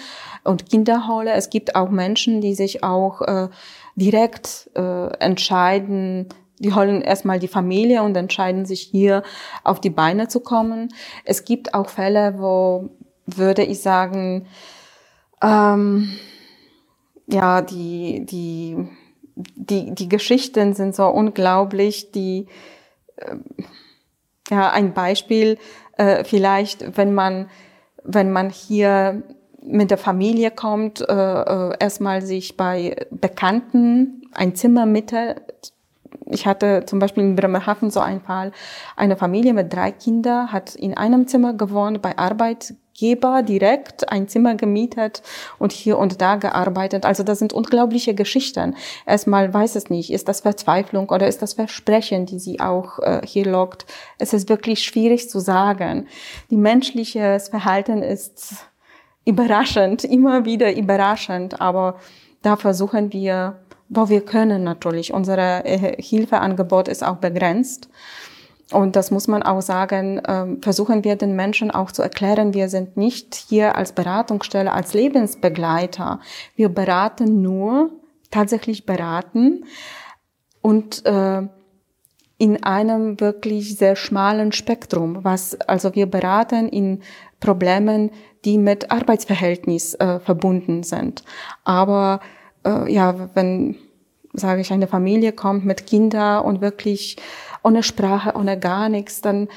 und 0.44 0.68
Kinder 0.68 1.08
hole. 1.08 1.32
Es 1.34 1.52
gibt 1.52 1.76
auch 1.76 1.92
Menschen, 1.92 2.42
die 2.42 2.56
sich 2.56 2.84
auch 2.84 3.22
äh, 3.22 3.50
direkt 3.96 4.70
äh, 4.76 5.08
entscheiden, 5.20 6.30
die 6.60 6.74
holen 6.74 7.02
erstmal 7.02 7.40
die 7.40 7.48
Familie 7.48 8.04
und 8.04 8.16
entscheiden 8.16 8.66
sich 8.66 8.82
hier 8.82 9.24
auf 9.64 9.82
die 9.82 9.90
Beine 9.90 10.28
zu 10.28 10.40
kommen. 10.40 10.94
Es 11.26 11.44
gibt 11.44 11.74
auch 11.74 11.90
Fälle, 11.90 12.36
wo 12.38 12.90
würde 13.26 13.64
ich 13.64 13.82
sagen, 13.82 14.48
ähm, 15.42 16.18
ja, 17.28 17.62
die, 17.62 18.26
die, 18.26 18.88
die, 19.36 19.94
die 19.94 20.10
Geschichten 20.10 20.74
sind 20.74 20.96
so 20.96 21.08
unglaublich, 21.08 22.12
die, 22.12 22.48
äh, 23.18 23.36
ja, 24.50 24.72
ein 24.72 24.94
Beispiel, 24.94 25.58
äh, 25.98 26.24
vielleicht, 26.24 26.98
wenn 26.98 27.14
man, 27.14 27.50
wenn 28.04 28.32
man 28.32 28.50
hier 28.50 29.24
mit 29.66 29.92
der 29.92 29.98
Familie 29.98 30.52
kommt, 30.52 31.02
äh, 31.02 31.14
äh, 31.14 31.74
erstmal 31.80 32.22
sich 32.22 32.58
bei 32.58 32.96
Bekannten 33.12 34.30
ein 34.34 34.56
Zimmer 34.56 34.86
mietet. 34.86 35.74
Ich 36.28 36.48
hatte 36.48 36.84
zum 36.86 37.00
Beispiel 37.00 37.24
in 37.24 37.36
Bremerhaven 37.36 37.92
so 37.92 38.00
einen 38.00 38.22
Fall, 38.22 38.52
eine 38.96 39.16
Familie 39.16 39.54
mit 39.54 39.72
drei 39.72 39.92
Kindern 39.92 40.52
hat 40.52 40.76
in 40.76 40.96
einem 40.96 41.28
Zimmer 41.28 41.54
gewohnt, 41.54 42.02
bei 42.02 42.18
Arbeitgeber 42.18 43.44
direkt 43.44 44.10
ein 44.12 44.28
Zimmer 44.28 44.56
gemietet 44.56 45.22
und 45.60 45.72
hier 45.72 46.00
und 46.00 46.22
da 46.22 46.38
gearbeitet. 46.38 47.06
Also 47.06 47.22
das 47.22 47.40
sind 47.40 47.54
unglaubliche 47.54 48.16
Geschichten. 48.16 48.76
Erstmal 49.06 49.54
weiß 49.54 49.76
es 49.76 49.90
nicht, 49.90 50.12
ist 50.12 50.28
das 50.28 50.42
Verzweiflung 50.42 51.10
oder 51.10 51.28
ist 51.28 51.42
das 51.42 51.54
Versprechen, 51.54 52.26
die 52.26 52.40
sie 52.40 52.60
auch 52.60 53.00
äh, 53.00 53.22
hier 53.24 53.46
lockt. 53.46 53.86
Es 54.18 54.34
ist 54.34 54.50
wirklich 54.50 54.84
schwierig 54.84 55.30
zu 55.30 55.40
sagen. 55.40 56.08
Die 56.50 56.58
menschliches 56.58 57.50
Verhalten 57.50 58.02
ist 58.02 58.66
überraschend, 59.26 60.04
immer 60.04 60.46
wieder 60.46 60.76
überraschend, 60.76 61.60
aber 61.60 61.96
da 62.42 62.56
versuchen 62.56 63.12
wir, 63.12 63.60
wo 63.90 64.10
wir 64.10 64.22
können 64.22 64.64
natürlich. 64.64 65.14
Unser 65.14 65.66
äh, 65.66 66.02
Hilfeangebot 66.02 66.88
ist 66.88 67.04
auch 67.04 67.18
begrenzt. 67.18 67.90
Und 68.72 68.96
das 68.96 69.12
muss 69.12 69.28
man 69.28 69.44
auch 69.44 69.62
sagen, 69.62 70.22
ähm, 70.28 70.62
versuchen 70.62 71.04
wir 71.04 71.16
den 71.16 71.36
Menschen 71.36 71.70
auch 71.70 71.92
zu 71.92 72.02
erklären, 72.02 72.54
wir 72.54 72.68
sind 72.68 72.98
nicht 72.98 73.36
hier 73.36 73.76
als 73.76 73.92
Beratungsstelle, 73.92 74.72
als 74.72 74.94
Lebensbegleiter. 74.94 76.20
Wir 76.56 76.70
beraten 76.70 77.42
nur, 77.42 77.92
tatsächlich 78.32 78.86
beraten 78.86 79.66
und 80.62 81.06
äh, 81.06 81.44
in 82.38 82.64
einem 82.64 83.20
wirklich 83.20 83.78
sehr 83.78 83.96
schmalen 83.96 84.52
Spektrum, 84.52 85.24
was 85.24 85.60
also 85.62 85.96
wir 85.96 86.06
beraten 86.06 86.68
in 86.68 87.02
Problemen, 87.40 88.12
die 88.44 88.58
mit 88.58 88.92
Arbeitsverhältnis 88.92 89.96
äh, 89.96 90.20
verbunden 90.20 90.84
sind. 90.84 91.24
Aber 91.64 92.20
äh, 92.66 92.92
ja, 92.92 93.30
wenn, 93.34 93.78
sage 94.34 94.62
ich, 94.62 94.72
eine 94.72 94.88
Familie 94.88 95.32
kommt 95.32 95.66
mit 95.66 95.88
Kindern 95.88 96.44
und 96.44 96.62
wirklich 96.62 97.16
ohne 97.64 97.84
Sprache, 97.84 98.34
ohne 98.36 98.60
gar 98.60 98.90
nichts, 98.90 99.22
dann 99.22 99.48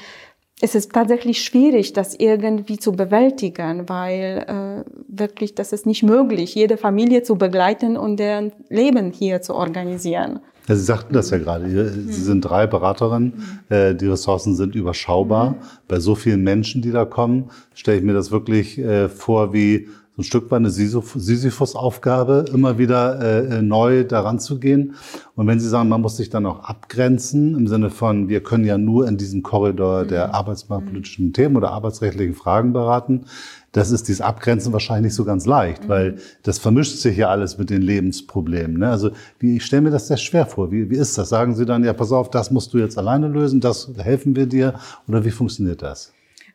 ist 0.61 0.75
es 0.75 0.89
tatsächlich 0.89 1.41
schwierig, 1.41 1.93
das 1.93 2.15
irgendwie 2.15 2.77
zu 2.77 2.91
bewältigen, 2.91 3.87
weil 3.87 4.83
äh, 4.85 4.89
wirklich 5.07 5.55
das 5.55 5.71
ist 5.71 5.85
nicht 5.85 6.03
möglich, 6.03 6.55
jede 6.55 6.77
Familie 6.77 7.23
zu 7.23 7.37
begleiten 7.37 7.95
und 7.97 8.17
deren 8.17 8.51
Leben 8.69 9.11
hier 9.11 9.41
zu 9.41 9.55
organisieren. 9.55 10.41
Ja, 10.69 10.75
Sie 10.75 10.83
sagten 10.83 11.13
das 11.13 11.31
ja 11.31 11.39
gerade. 11.39 11.67
Sie 11.67 12.21
sind 12.21 12.41
drei 12.41 12.67
Beraterinnen. 12.67 13.33
Äh, 13.69 13.95
die 13.95 14.05
Ressourcen 14.05 14.55
sind 14.55 14.75
überschaubar. 14.75 15.55
Bei 15.87 15.99
so 15.99 16.13
vielen 16.13 16.43
Menschen, 16.43 16.83
die 16.83 16.91
da 16.91 17.05
kommen, 17.05 17.49
stelle 17.73 17.97
ich 17.97 18.03
mir 18.03 18.13
das 18.13 18.29
wirklich 18.29 18.77
äh, 18.77 19.09
vor 19.09 19.51
wie 19.51 19.87
so 20.15 20.21
ein 20.21 20.25
Stück 20.25 20.51
weit 20.51 20.57
eine 20.57 20.69
Sisyphus-Aufgabe, 20.69 22.45
immer 22.53 22.77
wieder 22.77 23.19
äh, 23.49 23.61
neu 23.63 24.03
daran 24.03 24.37
zu 24.37 24.59
gehen. 24.59 24.93
Und 25.35 25.47
wenn 25.47 25.59
Sie 25.59 25.69
sagen, 25.69 25.89
man 25.89 26.01
muss 26.01 26.17
sich 26.17 26.29
dann 26.29 26.45
auch 26.45 26.65
abgrenzen, 26.65 27.55
im 27.55 27.67
Sinne 27.67 27.89
von, 27.89 28.29
wir 28.29 28.43
können 28.43 28.65
ja 28.65 28.77
nur 28.77 29.07
in 29.07 29.17
diesem 29.17 29.41
Korridor 29.41 30.05
der 30.05 30.35
arbeitsmarktpolitischen 30.35 31.33
Themen 31.33 31.55
oder 31.55 31.71
arbeitsrechtlichen 31.71 32.35
Fragen 32.35 32.73
beraten, 32.73 33.25
das 33.71 33.91
ist 33.91 34.07
dieses 34.07 34.21
Abgrenzen 34.21 34.73
wahrscheinlich 34.73 35.09
nicht 35.09 35.15
so 35.15 35.25
ganz 35.25 35.45
leicht, 35.45 35.83
mhm. 35.83 35.89
weil 35.89 36.17
das 36.43 36.59
vermischt 36.59 36.97
sich 36.97 37.17
ja 37.17 37.29
alles 37.29 37.57
mit 37.57 37.69
den 37.69 37.81
Lebensproblemen. 37.81 38.79
Ne? 38.79 38.89
Also 38.89 39.11
wie, 39.39 39.57
ich 39.57 39.65
stelle 39.65 39.83
mir 39.83 39.91
das 39.91 40.07
sehr 40.07 40.17
schwer 40.17 40.45
vor. 40.45 40.71
Wie, 40.71 40.89
wie 40.89 40.97
ist 40.97 41.17
das? 41.17 41.29
Sagen 41.29 41.55
Sie 41.55 41.65
dann, 41.65 41.83
ja, 41.83 41.93
pass 41.93 42.11
auf, 42.11 42.29
das 42.29 42.51
musst 42.51 42.73
du 42.73 42.77
jetzt 42.77 42.97
alleine 42.97 43.27
lösen, 43.27 43.59
das 43.59 43.91
helfen 43.97 44.35
wir 44.35 44.45
dir 44.45 44.73
oder 45.07 45.23
wie 45.25 45.31
funktioniert 45.31 45.81
das? 45.81 46.11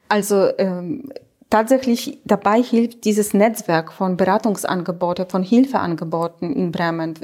Also 0.09 0.51
ähm, 0.59 1.11
tatsächlich 1.55 2.19
dabei 2.25 2.61
hilft 2.61 3.05
dieses 3.05 3.33
Netzwerk 3.33 3.93
von 3.93 4.17
Beratungsangeboten, 4.17 5.29
von 5.29 5.45
Hilfeangeboten 5.45 6.53
in 6.53 6.73
Bremen. 6.73 7.15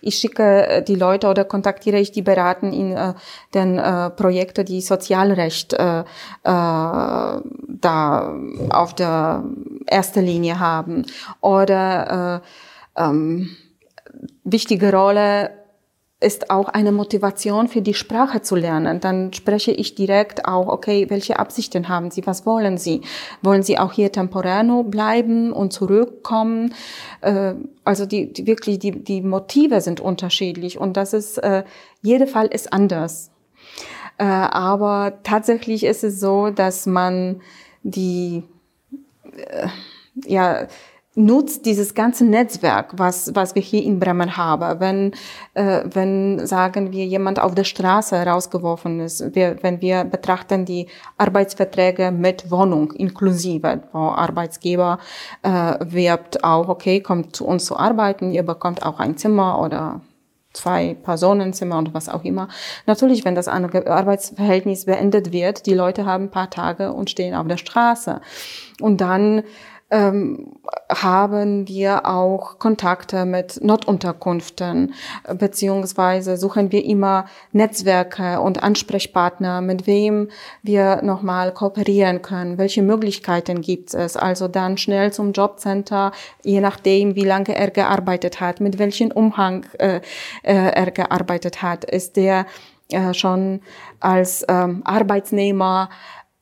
Ich 0.00 0.14
schicke 0.14 0.66
äh, 0.68 0.82
die 0.84 0.94
Leute 0.94 1.26
oder 1.26 1.44
kontaktiere 1.44 1.98
ich 1.98 2.12
die 2.12 2.22
Beraten 2.22 2.72
in 2.72 2.92
äh, 2.92 3.14
den 3.52 3.78
äh, 3.78 4.10
Projekten, 4.10 4.64
die 4.64 4.80
Sozialrecht 4.80 5.72
äh, 5.72 6.02
äh, 6.02 6.04
da 6.44 8.36
auf 8.68 8.94
der 8.94 9.42
ersten 9.86 10.24
Linie 10.24 10.60
haben. 10.60 11.04
Oder 11.40 12.42
äh, 12.96 13.02
ähm, 13.02 13.56
wichtige 14.44 14.92
Rolle 14.92 15.50
ist 16.20 16.50
auch 16.50 16.68
eine 16.68 16.92
Motivation 16.92 17.66
für 17.66 17.80
die 17.80 17.94
Sprache 17.94 18.42
zu 18.42 18.54
lernen. 18.54 19.00
Dann 19.00 19.32
spreche 19.32 19.72
ich 19.72 19.94
direkt 19.94 20.44
auch, 20.44 20.68
okay, 20.68 21.08
welche 21.08 21.38
Absichten 21.38 21.88
haben 21.88 22.10
Sie? 22.10 22.26
Was 22.26 22.44
wollen 22.44 22.76
Sie? 22.76 23.00
Wollen 23.40 23.62
Sie 23.62 23.78
auch 23.78 23.92
hier 23.92 24.12
temporär 24.12 24.62
nur 24.62 24.84
bleiben 24.84 25.50
und 25.50 25.72
zurückkommen? 25.72 26.74
Äh, 27.22 27.54
also 27.84 28.04
die, 28.04 28.32
die 28.32 28.46
wirklich 28.46 28.78
die, 28.78 29.02
die 29.02 29.22
Motive 29.22 29.80
sind 29.80 30.00
unterschiedlich 30.00 30.78
und 30.78 30.98
das 30.98 31.14
ist, 31.14 31.38
äh, 31.38 31.64
jeder 32.02 32.26
Fall 32.26 32.48
ist 32.48 32.70
anders. 32.70 33.30
Äh, 34.18 34.24
aber 34.24 35.20
tatsächlich 35.22 35.84
ist 35.84 36.04
es 36.04 36.20
so, 36.20 36.50
dass 36.50 36.84
man 36.84 37.40
die, 37.82 38.42
ja, 40.26 40.66
nutzt 41.16 41.66
dieses 41.66 41.94
ganze 41.94 42.24
Netzwerk, 42.24 42.92
was, 42.96 43.34
was 43.34 43.54
wir 43.56 43.62
hier 43.62 43.82
in 43.82 43.98
Bremen 43.98 44.36
haben. 44.36 44.78
Wenn, 44.80 45.12
äh, 45.54 45.82
wenn, 45.92 46.46
sagen 46.46 46.92
wir, 46.92 47.04
jemand 47.04 47.40
auf 47.40 47.54
der 47.54 47.64
Straße 47.64 48.16
rausgeworfen 48.16 49.00
ist, 49.00 49.34
wir, 49.34 49.56
wenn 49.62 49.80
wir 49.80 50.04
betrachten 50.04 50.64
die 50.64 50.86
Arbeitsverträge 51.18 52.12
mit 52.12 52.50
Wohnung 52.50 52.92
inklusive, 52.92 53.82
wo 53.92 53.98
Arbeitsgeber 53.98 54.98
äh, 55.42 55.74
wirbt 55.80 56.44
auch, 56.44 56.68
okay, 56.68 57.00
kommt 57.00 57.34
zu 57.34 57.44
uns 57.44 57.64
zu 57.64 57.76
arbeiten, 57.76 58.30
ihr 58.30 58.44
bekommt 58.44 58.84
auch 58.84 59.00
ein 59.00 59.16
Zimmer 59.16 59.60
oder 59.60 60.00
zwei 60.52 60.94
Personenzimmer 60.94 61.78
und 61.78 61.94
was 61.94 62.08
auch 62.08 62.24
immer. 62.24 62.48
Natürlich, 62.86 63.24
wenn 63.24 63.34
das 63.34 63.48
Arbeitsverhältnis 63.48 64.84
beendet 64.84 65.32
wird, 65.32 65.66
die 65.66 65.74
Leute 65.74 66.06
haben 66.06 66.24
ein 66.24 66.30
paar 66.30 66.50
Tage 66.50 66.92
und 66.92 67.10
stehen 67.10 67.34
auf 67.34 67.46
der 67.46 67.56
Straße. 67.56 68.20
Und 68.80 69.00
dann 69.00 69.42
ähm, 69.90 70.52
haben 70.88 71.66
wir 71.68 72.06
auch 72.06 72.58
Kontakte 72.58 73.24
mit 73.24 73.62
Notunterkünften, 73.62 74.94
beziehungsweise 75.34 76.36
suchen 76.36 76.70
wir 76.70 76.84
immer 76.84 77.26
Netzwerke 77.52 78.40
und 78.40 78.62
Ansprechpartner, 78.62 79.60
mit 79.60 79.86
wem 79.86 80.28
wir 80.62 81.02
nochmal 81.02 81.52
kooperieren 81.52 82.22
können, 82.22 82.58
welche 82.58 82.82
Möglichkeiten 82.82 83.60
gibt 83.60 83.94
es. 83.94 84.16
Also 84.16 84.48
dann 84.48 84.78
schnell 84.78 85.12
zum 85.12 85.32
Jobcenter, 85.32 86.12
je 86.44 86.60
nachdem, 86.60 87.16
wie 87.16 87.24
lange 87.24 87.56
er 87.56 87.70
gearbeitet 87.70 88.40
hat, 88.40 88.60
mit 88.60 88.78
welchem 88.78 89.10
Umhang 89.10 89.66
äh, 89.78 90.00
äh, 90.42 90.70
er 90.72 90.90
gearbeitet 90.90 91.62
hat. 91.62 91.84
Ist 91.84 92.16
der 92.16 92.46
äh, 92.90 93.14
schon 93.14 93.60
als 93.98 94.44
ähm, 94.48 94.82
Arbeitsnehmer 94.84 95.90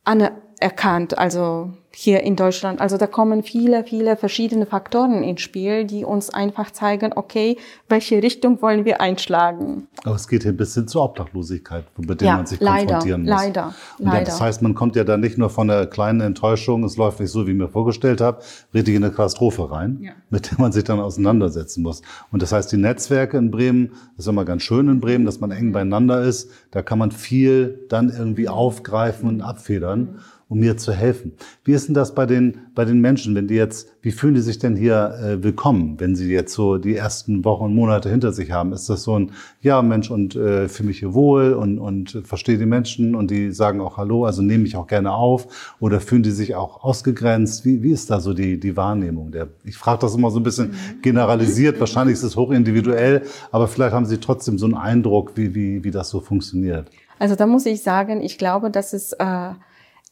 anerkannt, 0.05 1.19
also 1.19 1.71
hier 2.01 2.23
in 2.23 2.37
Deutschland. 2.37 2.81
Also 2.81 2.97
da 2.97 3.09
kommen 3.09 3.43
viele, 3.43 3.83
viele 3.83 4.17
verschiedene 4.17 4.67
Faktoren 4.67 5.25
ins 5.25 5.41
Spiel, 5.41 5.85
die 5.85 6.05
uns 6.05 6.31
einfach 6.31 6.71
zeigen, 6.71 7.13
okay, 7.17 7.57
welche 7.89 8.23
Richtung 8.23 8.63
wollen 8.63 8.85
wir 8.85 9.01
einschlagen. 9.01 9.89
Aber 10.05 10.15
es 10.15 10.29
geht 10.29 10.45
hier 10.45 10.57
bis 10.57 10.75
hin 10.75 10.87
zur 10.87 11.03
Obdachlosigkeit, 11.03 11.87
mit 11.99 12.21
der 12.21 12.29
ja, 12.29 12.37
man 12.37 12.47
sich 12.47 12.61
leider, 12.61 13.01
konfrontieren 13.01 13.23
muss. 13.23 13.31
Leider, 13.31 13.75
Und 13.99 14.05
leider. 14.07 14.25
Das 14.27 14.41
heißt, 14.41 14.63
man 14.63 14.77
kommt 14.77 14.95
ja 14.95 15.03
dann 15.03 15.19
nicht 15.19 15.39
nur 15.39 15.51
von 15.51 15.67
der 15.67 15.89
kleinen 15.89 16.21
Enttäuschung, 16.21 16.85
es 16.85 16.97
läuft 16.97 17.19
nicht 17.19 17.33
so, 17.33 17.49
wie 17.49 17.51
ich 17.51 17.57
mir 17.57 17.69
vorgestellt 17.69 18.21
habe, 18.21 18.43
richtig 18.73 18.95
in 18.95 19.03
eine 19.03 19.13
Katastrophe 19.13 19.69
rein, 19.69 19.99
ja. 20.01 20.13
mit 20.31 20.53
der 20.53 20.61
man 20.61 20.71
sich 20.71 20.85
dann 20.85 21.01
auseinandersetzen 21.01 21.83
muss. 21.83 22.03
Und 22.31 22.43
das 22.43 22.53
heißt, 22.53 22.71
die 22.71 22.77
Netzwerke 22.77 23.37
in 23.39 23.51
Bremen, 23.51 23.89
das 24.17 24.27
ist 24.27 24.29
immer 24.29 24.45
ganz 24.45 24.63
schön 24.63 24.87
in 24.87 25.01
Bremen, 25.01 25.25
dass 25.25 25.41
man 25.41 25.51
eng 25.51 25.73
beieinander 25.73 26.23
ist, 26.23 26.49
da 26.71 26.81
kann 26.81 27.01
man 27.01 27.11
viel 27.11 27.87
dann 27.89 28.09
irgendwie 28.09 28.49
aufgreifen 28.49 29.29
und 29.29 29.41
abfedern. 29.41 29.99
Mhm 29.99 30.19
um 30.49 30.59
mir 30.59 30.77
zu 30.77 30.93
helfen. 30.93 31.33
Wie 31.65 31.73
ist 31.73 31.88
denn 31.89 31.95
das 31.95 32.15
bei 32.15 32.27
den, 32.27 32.59
bei 32.75 32.85
den 32.85 33.01
Menschen, 33.01 33.35
wenn 33.35 33.49
die 33.49 33.55
jetzt, 33.55 33.89
wie 34.03 34.13
fühlen 34.13 34.35
die 34.35 34.41
sich 34.41 34.59
denn 34.59 34.77
hier 34.77 35.19
äh, 35.23 35.43
willkommen, 35.43 35.99
wenn 35.99 36.15
sie 36.15 36.31
jetzt 36.31 36.53
so 36.55 36.79
die 36.79 36.95
ersten 36.95 37.45
Wochen 37.45 37.65
und 37.65 37.75
Monate 37.75 38.09
hinter 38.09 38.33
sich 38.33 38.53
haben? 38.53 38.73
Ist 38.73 38.89
das 38.89 39.03
so 39.03 39.19
ein, 39.19 39.33
ja 39.63 39.83
Mensch, 39.83 40.11
und 40.11 40.37
äh, 40.37 40.69
fühle 40.69 40.89
mich 40.89 41.01
hier 41.01 41.15
wohl 41.15 41.55
und, 41.55 41.79
und 41.79 42.23
verstehe 42.25 42.59
die 42.59 42.67
Menschen 42.67 43.15
und 43.15 43.31
die 43.31 43.51
sagen 43.51 43.81
auch 43.81 43.97
Hallo, 43.97 44.25
also 44.25 44.43
nehme 44.43 44.65
ich 44.65 44.77
auch 44.77 44.87
gerne 44.87 45.13
auf? 45.13 45.75
Oder 45.81 46.01
fühlen 46.01 46.23
die 46.23 46.31
sich 46.31 46.55
auch 46.55 46.85
ausgegrenzt? 46.85 47.65
Wie, 47.65 47.83
wie 47.83 47.91
ist 47.91 48.11
da 48.11 48.21
so 48.21 48.35
die, 48.35 48.61
die 48.61 48.77
Wahrnehmung? 48.77 49.33
Der, 49.33 49.49
ich 49.65 49.77
frage 49.77 50.01
das 50.01 50.15
immer 50.15 50.31
so 50.31 50.39
ein 50.39 50.45
bisschen 50.45 50.69
mhm. 50.69 51.03
generalisiert, 51.03 51.81
wahrscheinlich 51.81 52.15
ist 52.15 52.23
es 52.23 52.37
hochindividuell, 52.37 53.23
aber 53.51 53.67
vielleicht 53.67 53.95
haben 53.95 54.07
Sie 54.07 54.19
trotzdem 54.19 54.59
so 54.59 54.67
einen 54.67 54.75
Eindruck, 54.75 55.33
wie, 55.37 55.55
wie, 55.55 55.83
wie 55.83 55.91
das 55.91 56.11
so 56.11 56.21
funktioniert. 56.21 56.91
Also 57.19 57.35
da 57.35 57.47
muss 57.47 57.67
ich 57.67 57.83
sagen, 57.83 58.23
ich 58.23 58.39
glaube, 58.39 58.71
dass 58.71 58.93
es 58.93 59.13
äh, 59.15 59.51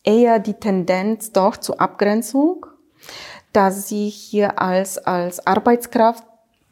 eher 0.07 0.39
die 0.39 0.55
Tendenz 0.55 1.33
doch 1.33 1.59
zur 1.59 1.81
Abgrenzung, 1.81 2.65
dass 3.53 3.89
sie 3.89 4.09
hier 4.09 4.61
als, 4.61 4.97
als 4.97 5.47
Arbeitskraft 5.47 6.25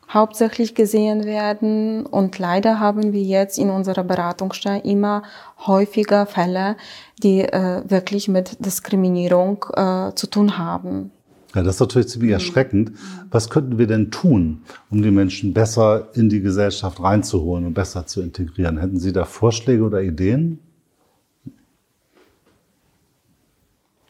hauptsächlich 0.09 0.75
gesehen 0.75 1.25
werden. 1.25 2.07
Und 2.07 2.39
leider 2.39 2.81
haben 2.81 3.13
wir 3.13 3.23
jetzt 3.23 3.59
in 3.59 3.69
unserer 3.71 4.05
Beratungsstelle 4.05 4.83
immer 4.83 5.23
häufiger 5.67 6.25
Fälle, 6.27 6.77
die 7.23 7.41
äh, 7.41 7.83
wirklich 7.89 8.29
mit 8.29 8.65
Diskriminierung 8.65 9.65
äh, 9.75 10.13
zu 10.15 10.27
tun 10.29 10.57
haben. 10.57 11.11
Ja, 11.55 11.63
das 11.63 11.77
ist 11.77 11.81
natürlich 11.81 12.09
ziemlich 12.09 12.31
mhm. 12.31 12.35
erschreckend. 12.35 12.93
Was 13.31 13.49
könnten 13.49 13.79
wir 13.79 13.87
denn 13.87 14.11
tun, 14.11 14.63
um 14.91 15.03
die 15.03 15.11
Menschen 15.11 15.55
besser 15.55 16.09
in 16.15 16.29
die 16.29 16.41
Gesellschaft 16.41 17.01
reinzuholen 17.01 17.67
und 17.67 17.75
besser 17.75 18.07
zu 18.07 18.23
integrieren? 18.23 18.79
Hätten 18.79 18.99
Sie 18.99 19.13
da 19.13 19.25
Vorschläge 19.25 19.85
oder 19.85 20.03
Ideen? 20.03 20.59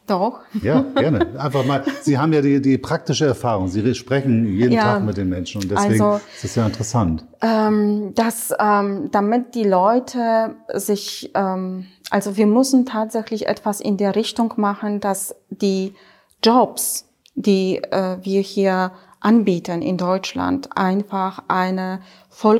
Doch. 0.07 0.41
Ja, 0.61 0.81
gerne. 0.95 1.39
Einfach 1.39 1.65
mal. 1.65 1.83
Sie 2.01 2.17
haben 2.17 2.31
ja 2.31 2.41
die, 2.41 2.61
die 2.61 2.77
praktische 2.77 3.25
Erfahrung. 3.25 3.67
Sie 3.67 3.95
sprechen 3.95 4.45
jeden 4.45 4.73
ja, 4.73 4.83
Tag 4.83 5.03
mit 5.03 5.17
den 5.17 5.29
Menschen 5.29 5.61
und 5.61 5.71
deswegen 5.71 6.01
also, 6.01 6.21
ist 6.35 6.43
es 6.43 6.55
ja 6.55 6.65
interessant. 6.65 7.25
Ähm, 7.41 8.13
dass, 8.13 8.53
ähm, 8.59 9.09
damit 9.11 9.55
die 9.55 9.63
Leute 9.63 10.55
sich, 10.73 11.31
ähm, 11.33 11.87
also 12.11 12.37
wir 12.37 12.45
müssen 12.45 12.85
tatsächlich 12.85 13.47
etwas 13.47 13.81
in 13.81 13.97
der 13.97 14.15
Richtung 14.15 14.53
machen, 14.57 14.99
dass 14.99 15.35
die 15.49 15.95
Jobs, 16.43 17.07
die 17.33 17.77
äh, 17.77 18.17
wir 18.21 18.41
hier 18.41 18.91
anbieten 19.21 19.81
in 19.81 19.97
Deutschland, 19.97 20.69
einfach 20.75 21.43
eine 21.47 22.01
voll 22.29 22.59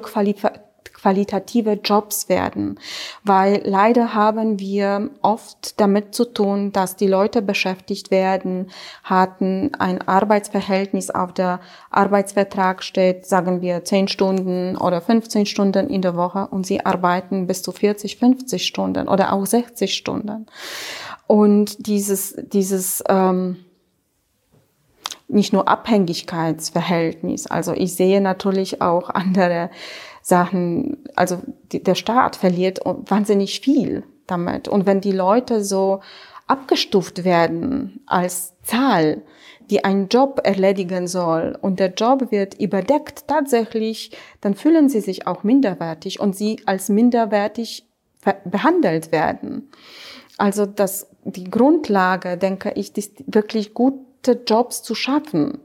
qualitative 1.05 1.73
Jobs 1.83 2.29
werden, 2.29 2.79
weil 3.23 3.61
leider 3.63 4.15
haben 4.15 4.59
wir 4.59 5.11
oft 5.21 5.79
damit 5.79 6.15
zu 6.15 6.25
tun, 6.25 6.71
dass 6.71 6.95
die 6.95 7.05
Leute 7.05 7.43
beschäftigt 7.43 8.09
werden, 8.09 8.71
hatten 9.03 9.75
ein 9.77 10.01
Arbeitsverhältnis 10.01 11.11
auf 11.11 11.31
der 11.31 11.59
Arbeitsvertrag 11.91 12.81
steht, 12.81 13.27
sagen 13.27 13.61
wir 13.61 13.83
10 13.83 14.07
Stunden 14.07 14.77
oder 14.77 14.99
15 14.99 15.45
Stunden 15.45 15.91
in 15.91 16.01
der 16.01 16.15
Woche 16.15 16.47
und 16.49 16.65
sie 16.65 16.83
arbeiten 16.83 17.45
bis 17.45 17.61
zu 17.61 17.71
40, 17.71 18.17
50 18.17 18.65
Stunden 18.65 19.07
oder 19.07 19.31
auch 19.31 19.45
60 19.45 19.93
Stunden. 19.93 20.47
Und 21.27 21.85
dieses, 21.85 22.35
dieses 22.51 23.03
ähm, 23.07 23.57
nicht 25.27 25.53
nur 25.53 25.67
Abhängigkeitsverhältnis, 25.67 27.45
also 27.45 27.73
ich 27.73 27.93
sehe 27.93 28.21
natürlich 28.21 28.81
auch 28.81 29.11
andere 29.11 29.69
Sachen, 30.27 30.97
also 31.15 31.39
die, 31.71 31.83
der 31.83 31.93
Staat 31.93 32.35
verliert 32.35 32.79
wahnsinnig 32.83 33.59
viel 33.59 34.03
damit. 34.25 34.67
Und 34.67 34.87
wenn 34.87 34.99
die 34.99 35.11
Leute 35.11 35.63
so 35.63 36.01
abgestuft 36.47 37.25
werden 37.25 38.01
als 38.07 38.53
Zahl, 38.63 39.21
die 39.69 39.83
einen 39.83 40.07
Job 40.07 40.41
erledigen 40.43 41.07
soll 41.07 41.55
und 41.61 41.79
der 41.79 41.93
Job 41.93 42.31
wird 42.31 42.59
überdeckt 42.59 43.27
tatsächlich, 43.27 44.17
dann 44.41 44.55
fühlen 44.55 44.89
sie 44.89 45.01
sich 45.01 45.27
auch 45.27 45.43
minderwertig 45.43 46.19
und 46.19 46.35
sie 46.35 46.59
als 46.65 46.89
minderwertig 46.89 47.85
behandelt 48.45 49.11
werden. 49.11 49.69
Also 50.39 50.65
das, 50.65 51.07
die 51.23 51.51
Grundlage, 51.51 52.35
denke 52.35 52.71
ich, 52.73 52.97
ist 52.97 53.23
wirklich 53.27 53.75
gute 53.75 54.41
Jobs 54.47 54.81
zu 54.81 54.95
schaffen. 54.95 55.59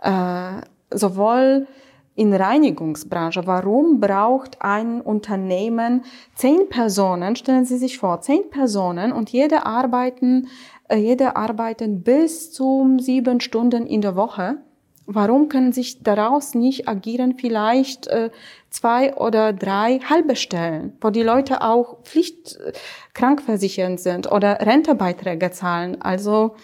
Äh, 0.00 0.62
sowohl 0.90 1.66
in 2.14 2.32
Reinigungsbranche. 2.34 3.46
Warum 3.46 4.00
braucht 4.00 4.60
ein 4.60 5.00
Unternehmen 5.00 6.02
zehn 6.34 6.68
Personen? 6.68 7.36
Stellen 7.36 7.64
Sie 7.64 7.78
sich 7.78 7.98
vor, 7.98 8.20
zehn 8.20 8.50
Personen 8.50 9.12
und 9.12 9.30
jede 9.30 9.64
arbeiten, 9.64 10.48
äh, 10.88 10.96
jede 10.96 11.36
arbeiten 11.36 12.02
bis 12.02 12.52
zu 12.52 12.98
sieben 13.00 13.40
Stunden 13.40 13.86
in 13.86 14.02
der 14.02 14.16
Woche. 14.16 14.58
Warum 15.06 15.48
können 15.48 15.72
sich 15.72 16.02
daraus 16.02 16.54
nicht 16.54 16.88
agieren 16.88 17.34
vielleicht 17.36 18.06
äh, 18.06 18.30
zwei 18.70 19.14
oder 19.16 19.52
drei 19.52 19.98
halbe 19.98 20.36
Stellen, 20.36 20.96
wo 21.00 21.10
die 21.10 21.22
Leute 21.22 21.62
auch 21.62 22.02
pflichtkrankversichert 22.02 23.98
sind 23.98 24.30
oder 24.30 24.60
Rentebeiträge 24.60 25.50
zahlen? 25.50 26.00
Also 26.00 26.54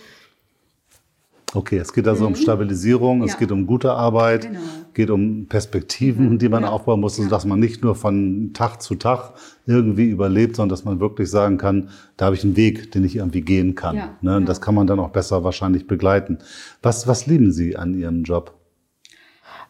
Okay, 1.54 1.78
es 1.78 1.94
geht 1.94 2.06
also 2.06 2.24
mhm. 2.24 2.28
um 2.28 2.34
Stabilisierung, 2.36 3.22
es 3.22 3.38
geht 3.38 3.50
um 3.52 3.66
gute 3.66 3.92
Arbeit, 3.92 4.42
genau. 4.42 4.60
geht 4.92 5.08
um 5.08 5.46
Perspektiven, 5.46 6.30
mhm. 6.30 6.38
die 6.38 6.48
man 6.50 6.64
ja. 6.64 6.68
aufbauen 6.68 7.00
muss, 7.00 7.16
ja. 7.16 7.26
dass 7.26 7.46
man 7.46 7.58
nicht 7.58 7.82
nur 7.82 7.94
von 7.94 8.50
Tag 8.52 8.82
zu 8.82 8.96
Tag 8.96 9.32
irgendwie 9.64 10.10
überlebt, 10.10 10.56
sondern 10.56 10.70
dass 10.70 10.84
man 10.84 11.00
wirklich 11.00 11.30
sagen 11.30 11.56
kann, 11.56 11.88
da 12.18 12.26
habe 12.26 12.36
ich 12.36 12.44
einen 12.44 12.56
Weg, 12.56 12.92
den 12.92 13.02
ich 13.02 13.16
irgendwie 13.16 13.40
gehen 13.40 13.74
kann. 13.74 13.96
Ja. 13.96 14.10
Ne? 14.20 14.36
Und 14.36 14.46
das 14.46 14.60
kann 14.60 14.74
man 14.74 14.86
dann 14.86 15.00
auch 15.00 15.10
besser 15.10 15.42
wahrscheinlich 15.42 15.86
begleiten. 15.86 16.38
Was, 16.82 17.06
was 17.06 17.26
lieben 17.26 17.50
Sie 17.50 17.76
an 17.76 17.94
Ihrem 17.94 18.24
Job? 18.24 18.54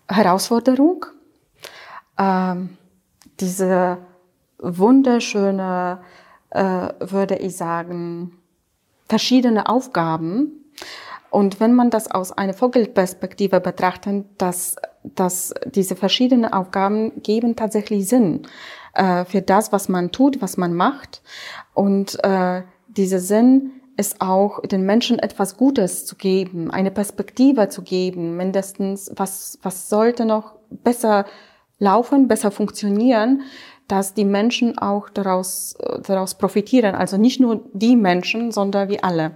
Herausforderung, 0.09 1.07
ähm, 2.19 2.71
diese 3.38 3.99
wunderschöne, 4.59 6.01
äh, 6.51 6.88
würde 7.01 7.37
ich 7.37 7.57
sagen, 7.57 8.33
verschiedene 9.09 9.69
Aufgaben, 9.69 10.64
und 11.31 11.61
wenn 11.61 11.75
man 11.75 11.91
das 11.91 12.11
aus 12.11 12.33
einer 12.33 12.55
Vogelperspektive 12.55 13.61
betrachtet, 13.61 14.27
dass, 14.38 14.77
dass 15.03 15.55
diese 15.67 15.97
verschiedenen 15.97 16.53
Aufgaben 16.53 17.23
geben 17.23 17.57
tatsächlich 17.57 18.09
Sinn 18.09 18.43
äh, 18.95 19.25
für 19.25 19.43
das, 19.43 19.73
was 19.73 19.88
man 19.88 20.11
tut, 20.11 20.41
was 20.41 20.57
man 20.57 20.75
macht. 20.75 21.23
Und 21.75 22.23
äh, 22.25 22.62
dieser 22.88 23.21
Sinn 23.21 23.73
es 23.97 24.21
auch 24.21 24.62
den 24.62 24.87
Menschen 24.87 25.19
etwas 25.19 25.57
Gutes 25.57 26.07
zu 26.07 26.14
geben, 26.14 26.71
eine 26.71 26.93
Perspektive 26.93 27.69
zu 27.69 27.83
geben, 27.83 28.37
mindestens 28.37 29.11
was, 29.17 29.59
was 29.62 29.88
sollte 29.88 30.25
noch 30.25 30.55
besser 30.71 31.27
laufen, 31.79 32.29
besser 32.29 32.51
funktionieren, 32.51 33.43
dass 33.88 34.14
die 34.14 34.25
Menschen 34.25 34.79
auch 34.79 35.09
daraus, 35.11 35.75
äh, 35.81 36.01
daraus 36.03 36.37
profitieren. 36.37 36.95
Also 36.95 37.17
nicht 37.17 37.41
nur 37.41 37.69
die 37.73 37.97
Menschen, 37.97 38.53
sondern 38.53 38.88
wir 38.88 39.05
alle. 39.05 39.33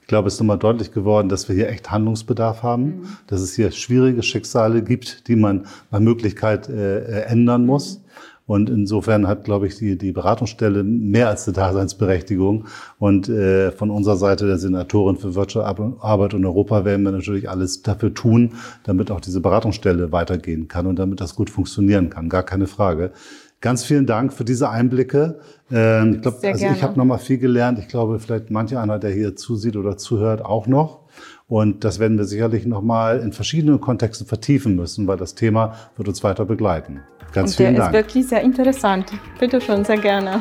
Ich 0.00 0.06
glaube, 0.06 0.28
es 0.28 0.34
ist 0.34 0.40
nochmal 0.40 0.58
deutlich 0.58 0.92
geworden, 0.92 1.28
dass 1.28 1.48
wir 1.48 1.54
hier 1.54 1.68
echt 1.68 1.90
Handlungsbedarf 1.90 2.62
haben, 2.62 2.84
mhm. 2.84 3.02
dass 3.26 3.40
es 3.40 3.54
hier 3.54 3.70
schwierige 3.70 4.22
Schicksale 4.22 4.82
gibt, 4.82 5.28
die 5.28 5.36
man 5.36 5.66
nach 5.90 6.00
Möglichkeit 6.00 6.68
äh, 6.68 7.22
ändern 7.22 7.66
muss. 7.66 7.98
Mhm. 7.98 8.10
Und 8.50 8.68
insofern 8.68 9.28
hat, 9.28 9.44
glaube 9.44 9.68
ich, 9.68 9.76
die, 9.76 9.96
die 9.96 10.10
Beratungsstelle 10.10 10.82
mehr 10.82 11.28
als 11.28 11.46
eine 11.46 11.54
Daseinsberechtigung. 11.54 12.64
Und 12.98 13.28
äh, 13.28 13.70
von 13.70 13.90
unserer 13.90 14.16
Seite 14.16 14.48
der 14.48 14.58
Senatorin 14.58 15.18
für 15.18 15.36
Wirtschaft, 15.36 15.78
Arbeit 16.00 16.34
und 16.34 16.44
Europa 16.44 16.84
werden 16.84 17.04
wir 17.04 17.12
natürlich 17.12 17.48
alles 17.48 17.82
dafür 17.82 18.12
tun, 18.12 18.54
damit 18.82 19.12
auch 19.12 19.20
diese 19.20 19.40
Beratungsstelle 19.40 20.10
weitergehen 20.10 20.66
kann 20.66 20.88
und 20.88 20.98
damit 20.98 21.20
das 21.20 21.36
gut 21.36 21.48
funktionieren 21.48 22.10
kann. 22.10 22.28
Gar 22.28 22.42
keine 22.42 22.66
Frage. 22.66 23.12
Ganz 23.60 23.84
vielen 23.84 24.06
Dank 24.06 24.32
für 24.32 24.44
diese 24.44 24.70
Einblicke. 24.70 25.40
Ähm, 25.70 26.14
ich 26.14 26.22
glaube, 26.22 26.38
also 26.48 26.66
ich 26.66 26.82
habe 26.82 26.98
noch 26.98 27.04
mal 27.04 27.18
viel 27.18 27.36
gelernt. 27.36 27.78
Ich 27.78 27.88
glaube, 27.88 28.18
vielleicht 28.18 28.50
manche 28.50 28.80
einer, 28.80 28.98
der 28.98 29.10
hier 29.10 29.36
zusieht 29.36 29.76
oder 29.76 29.98
zuhört, 29.98 30.42
auch 30.44 30.66
noch. 30.66 31.00
Und 31.46 31.84
das 31.84 31.98
werden 31.98 32.16
wir 32.16 32.24
sicherlich 32.24 32.64
noch 32.64 32.80
mal 32.80 33.18
in 33.18 33.32
verschiedenen 33.32 33.80
Kontexten 33.80 34.26
vertiefen 34.26 34.76
müssen, 34.76 35.06
weil 35.06 35.18
das 35.18 35.34
Thema 35.34 35.74
wird 35.96 36.08
uns 36.08 36.24
weiter 36.24 36.46
begleiten. 36.46 37.00
Ganz 37.32 37.50
Und 37.50 37.56
vielen 37.56 37.76
Dank. 37.76 37.92
Der 37.92 38.00
ist 38.00 38.06
wirklich 38.06 38.28
sehr 38.28 38.40
interessant. 38.40 39.12
Bitte 39.38 39.60
schon, 39.60 39.84
sehr 39.84 39.98
gerne. 39.98 40.40